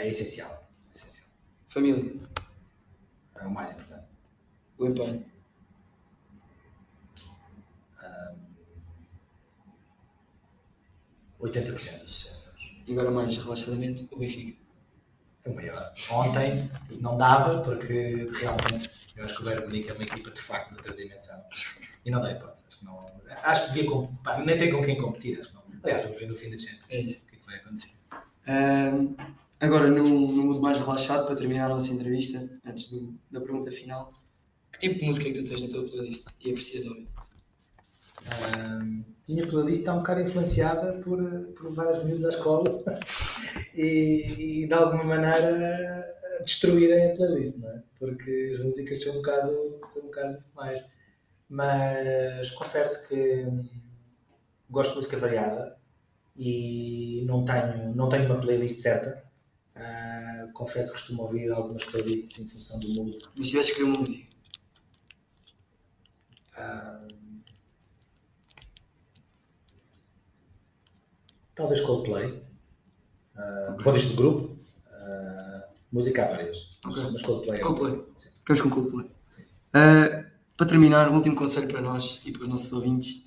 É 0.00 0.08
essencial. 0.08 0.70
É 0.88 0.96
essencial. 0.96 1.28
Família. 1.68 2.20
É 3.40 3.46
o 3.46 3.50
mais 3.50 3.70
importante. 3.70 4.06
O 4.78 4.86
empenho. 4.86 5.24
Um, 11.40 11.46
80% 11.46 11.72
do 11.72 12.08
sucesso. 12.08 12.50
E 12.86 12.92
agora 12.92 13.10
mais 13.10 13.36
relaxadamente, 13.36 14.08
o 14.10 14.18
Benfica. 14.18 14.58
É 15.44 15.48
o 15.48 15.54
maior. 15.54 15.92
Ontem 16.10 16.70
não 17.00 17.16
dava 17.16 17.62
porque 17.62 18.28
realmente 18.34 18.90
eu 19.16 19.24
acho 19.24 19.34
que 19.34 19.42
o 19.42 19.44
Bayern 19.44 19.66
Munique 19.66 19.90
é 19.90 19.92
uma 19.94 20.02
equipa 20.02 20.30
de 20.30 20.40
facto 20.40 20.70
de 20.70 20.76
outra 20.76 20.94
dimensão. 20.94 21.42
E 22.04 22.10
não 22.10 22.20
dá 22.20 22.32
hipótese. 22.32 22.64
Acho 22.68 22.78
que, 22.78 22.84
não, 22.84 22.98
acho 23.42 23.66
que 23.66 23.72
devia 23.72 24.08
pá, 24.22 24.38
nem 24.38 24.58
tem 24.58 24.70
com 24.70 24.82
quem 24.82 25.00
competir. 25.00 25.40
Acho 25.40 25.50
que 25.50 25.54
não. 25.54 25.62
Aliás, 25.82 26.02
vamos 26.02 26.18
ver 26.18 26.26
no 26.26 26.34
fim 26.34 26.50
da 26.50 26.58
Champions. 26.58 26.90
É 26.90 27.00
isso. 27.00 27.24
O 27.24 27.28
que 27.28 27.36
é 27.36 27.38
que 27.38 27.46
vai 27.46 27.56
acontecer. 27.56 27.94
Um, 28.48 29.16
agora, 29.60 29.88
no 29.88 30.04
modo 30.04 30.60
mais 30.60 30.78
relaxado, 30.78 31.26
para 31.26 31.36
terminar 31.36 31.66
a 31.66 31.74
nossa 31.74 31.92
entrevista, 31.92 32.58
antes 32.64 32.88
do, 32.88 33.14
da 33.30 33.40
pergunta 33.40 33.70
final, 33.70 34.12
que 34.72 34.78
tipo 34.78 34.98
de 34.98 35.06
música 35.06 35.28
é 35.28 35.32
que 35.32 35.42
tu 35.42 35.48
tens 35.48 35.62
na 35.62 35.68
tua 35.68 35.84
playlist 35.84 36.28
e 36.44 36.50
aprecias 36.50 36.86
ouvir? 36.86 37.08
Um, 38.56 39.04
minha 39.28 39.46
playlist 39.46 39.80
está 39.80 39.94
um 39.94 39.98
bocado 39.98 40.20
influenciada 40.22 41.00
por, 41.00 41.22
por 41.54 41.72
vários 41.72 42.04
miúdos 42.04 42.24
à 42.24 42.30
escola 42.30 42.82
e, 43.74 44.62
e 44.62 44.66
de 44.66 44.74
alguma 44.74 45.04
maneira 45.04 46.04
destruírem 46.42 47.10
a 47.10 47.14
playlist, 47.14 47.58
não 47.58 47.70
é? 47.70 47.82
Porque 47.98 48.52
as 48.54 48.64
músicas 48.64 49.02
são 49.02 49.12
um 49.12 49.16
bocado, 49.16 49.80
são 49.86 50.02
um 50.02 50.06
bocado 50.06 50.44
mais. 50.54 50.84
Mas 51.48 52.50
confesso 52.50 53.08
que 53.08 53.46
gosto 54.68 54.90
de 54.90 54.96
música 54.96 55.16
variada 55.16 55.76
e 56.36 57.24
não 57.26 57.44
tenho, 57.44 57.94
não 57.94 58.08
tenho 58.08 58.26
uma 58.26 58.40
playlist 58.40 58.80
certa. 58.80 59.29
Uh, 59.76 60.52
confesso 60.52 60.92
que 60.92 60.98
costumo 60.98 61.22
ouvir 61.22 61.50
algumas 61.50 61.84
playlists 61.84 62.38
em 62.38 62.48
função 62.48 62.78
do 62.80 62.88
mood. 62.94 63.16
Mas 63.36 63.48
se 63.48 63.52
tivesse 63.52 63.70
escolher 63.72 63.90
uma 63.90 63.98
música? 63.98 64.28
Uh, 66.56 67.40
talvez 71.54 71.80
Coldplay. 71.80 72.26
Uh, 73.36 73.72
okay. 73.72 73.84
Pode 73.84 74.06
do 74.06 74.16
grupo. 74.16 74.58
Uh, 74.88 75.74
música 75.92 76.24
há 76.24 76.28
várias. 76.28 76.78
Okay. 76.84 77.10
Mas 77.12 77.22
Coldplay. 77.22 77.58
É 77.58 77.62
Coldplay. 77.62 78.04
Ficamos 78.38 78.62
com 78.62 78.70
Coldplay. 78.70 79.06
Uh, 79.06 80.30
para 80.56 80.66
terminar, 80.66 81.10
um 81.10 81.14
último 81.14 81.36
conselho 81.36 81.68
para 81.68 81.80
nós 81.80 82.20
e 82.24 82.32
para 82.32 82.42
os 82.42 82.48
nossos 82.48 82.72
ouvintes, 82.72 83.24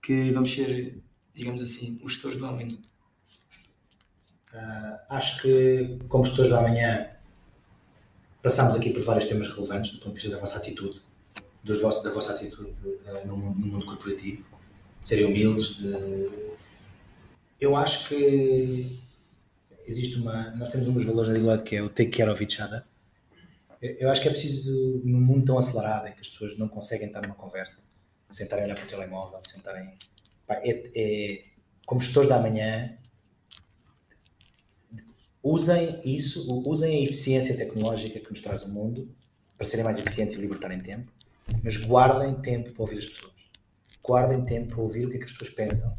que 0.00 0.30
vamos 0.30 0.52
ser, 0.52 1.02
digamos 1.34 1.60
assim, 1.60 1.98
os 2.04 2.12
gestores 2.12 2.38
do 2.38 2.46
amanhã. 2.46 2.78
Uh, 4.58 4.98
acho 5.10 5.40
que, 5.40 6.00
como 6.08 6.24
gestores 6.24 6.50
do 6.50 6.56
amanhã, 6.56 7.08
passámos 8.42 8.74
aqui 8.74 8.90
por 8.90 9.02
vários 9.02 9.24
temas 9.24 9.46
relevantes 9.46 9.92
do 9.92 9.98
ponto 9.98 10.08
de 10.08 10.14
vista 10.14 10.30
da 10.30 10.38
vossa 10.38 10.56
atitude, 10.56 11.00
dos 11.62 11.80
vossos, 11.80 12.02
da 12.02 12.10
vossa 12.10 12.32
atitude 12.32 12.72
uh, 12.84 13.26
no, 13.26 13.36
no, 13.36 13.66
mundo 13.66 13.86
corporativo, 13.86 14.44
de 14.98 15.06
serem 15.06 15.26
humildes, 15.26 15.76
de... 15.76 16.48
Eu 17.60 17.76
acho 17.76 18.08
que 18.08 19.00
existe 19.86 20.16
uma. 20.16 20.50
Nós 20.56 20.70
temos 20.70 20.88
um 20.88 20.92
dos 20.92 21.04
valores 21.04 21.28
na 21.28 21.34
Deloitte 21.34 21.64
que 21.64 21.76
é 21.76 21.82
o 21.82 21.88
take 21.88 22.10
care 22.10 22.30
of 22.30 22.42
each 22.42 22.60
other. 22.62 22.84
Eu 23.80 24.10
acho 24.10 24.20
que 24.20 24.28
é 24.28 24.30
preciso, 24.30 25.00
num 25.04 25.20
mundo 25.20 25.44
tão 25.44 25.58
acelerado 25.58 26.08
em 26.08 26.12
que 26.12 26.20
as 26.20 26.28
pessoas 26.28 26.58
não 26.58 26.68
conseguem 26.68 27.08
estar 27.08 27.20
numa 27.22 27.34
conversa, 27.34 27.80
sentarem 28.28 28.64
a 28.64 28.66
olhar 28.66 28.76
para 28.76 28.84
o 28.84 28.88
telemóvel, 28.88 29.40
sentarem. 29.42 29.96
É, 30.48 30.90
é, 30.96 31.44
como 31.86 32.00
gestores 32.00 32.28
da 32.28 32.40
manhã, 32.40 32.96
usem 35.48 36.00
isso, 36.04 36.62
usem 36.66 36.96
a 36.96 37.00
eficiência 37.00 37.56
tecnológica 37.56 38.20
que 38.20 38.30
nos 38.30 38.40
traz 38.40 38.62
o 38.62 38.68
mundo 38.68 39.08
para 39.56 39.66
serem 39.66 39.84
mais 39.84 39.98
eficientes 39.98 40.36
e 40.36 40.40
libertarem 40.40 40.78
tempo, 40.78 41.10
mas 41.62 41.76
guardem 41.76 42.34
tempo 42.34 42.72
para 42.72 42.82
ouvir 42.82 42.98
as 42.98 43.06
pessoas. 43.06 43.32
Guardem 44.02 44.44
tempo 44.44 44.74
para 44.74 44.82
ouvir 44.82 45.06
o 45.06 45.10
que 45.10 45.16
é 45.16 45.18
que 45.18 45.24
as 45.24 45.32
pessoas 45.32 45.50
pensam. 45.50 45.90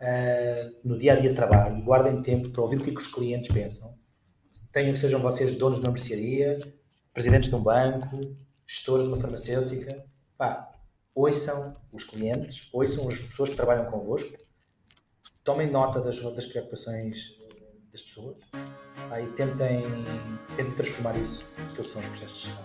Uh, 0.00 0.74
no 0.82 0.96
dia 0.96 1.12
a 1.12 1.16
dia 1.16 1.28
de 1.28 1.36
trabalho, 1.36 1.82
guardem 1.82 2.22
tempo 2.22 2.50
para 2.50 2.62
ouvir 2.62 2.76
o 2.76 2.84
que, 2.84 2.90
é 2.90 2.92
que 2.92 3.00
os 3.00 3.06
clientes 3.06 3.52
pensam. 3.52 3.94
Tenham 4.72 4.92
que 4.92 4.98
sejam 4.98 5.20
vocês 5.20 5.52
donos 5.56 5.78
de 5.78 5.84
uma 5.84 5.92
mercearia, 5.92 6.58
presidentes 7.12 7.50
de 7.50 7.54
um 7.54 7.62
banco, 7.62 8.18
gestores 8.66 9.04
de 9.04 9.12
uma 9.12 9.20
farmacêutica. 9.20 10.04
Pá, 10.38 10.72
ouçam 11.14 11.74
os 11.92 12.04
clientes, 12.04 12.66
ouçam 12.72 13.08
as 13.08 13.18
pessoas 13.18 13.50
que 13.50 13.56
trabalham 13.56 13.90
convosco, 13.90 14.38
tomem 15.44 15.70
nota 15.70 16.00
das, 16.00 16.18
das 16.18 16.46
preocupações 16.46 17.39
das 17.92 18.02
pessoas 18.02 18.36
pá, 19.08 19.20
e 19.20 19.26
tentem, 19.28 19.82
tentem 20.56 20.74
transformar 20.74 21.16
isso 21.16 21.44
que 21.74 21.82
são 21.82 22.00
os 22.00 22.08
processos 22.08 22.38
de 22.38 22.46
gestão 22.46 22.64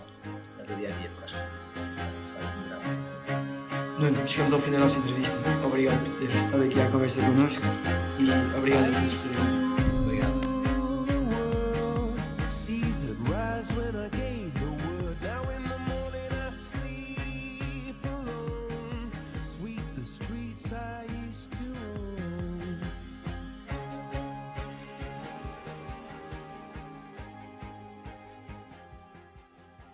no 0.68 0.76
dia 0.76 0.94
a 0.94 0.98
dia, 0.98 1.10
porque 1.10 1.24
acho 1.24 1.34
que 1.34 2.20
isso 2.20 2.32
vai 2.32 2.58
melhorar. 2.58 3.98
Nuno, 3.98 4.28
chegamos 4.28 4.52
ao 4.52 4.58
fim 4.58 4.70
da 4.72 4.78
nossa 4.78 4.98
entrevista. 4.98 5.38
Obrigado 5.64 6.04
por 6.04 6.16
ter 6.16 6.34
estado 6.34 6.64
aqui 6.64 6.80
à 6.80 6.90
conversa 6.90 7.22
connosco 7.22 7.64
e 8.18 8.56
obrigado 8.56 8.92
a 8.92 8.94
todos 8.94 9.14
por 9.14 9.32
terem 9.32 9.65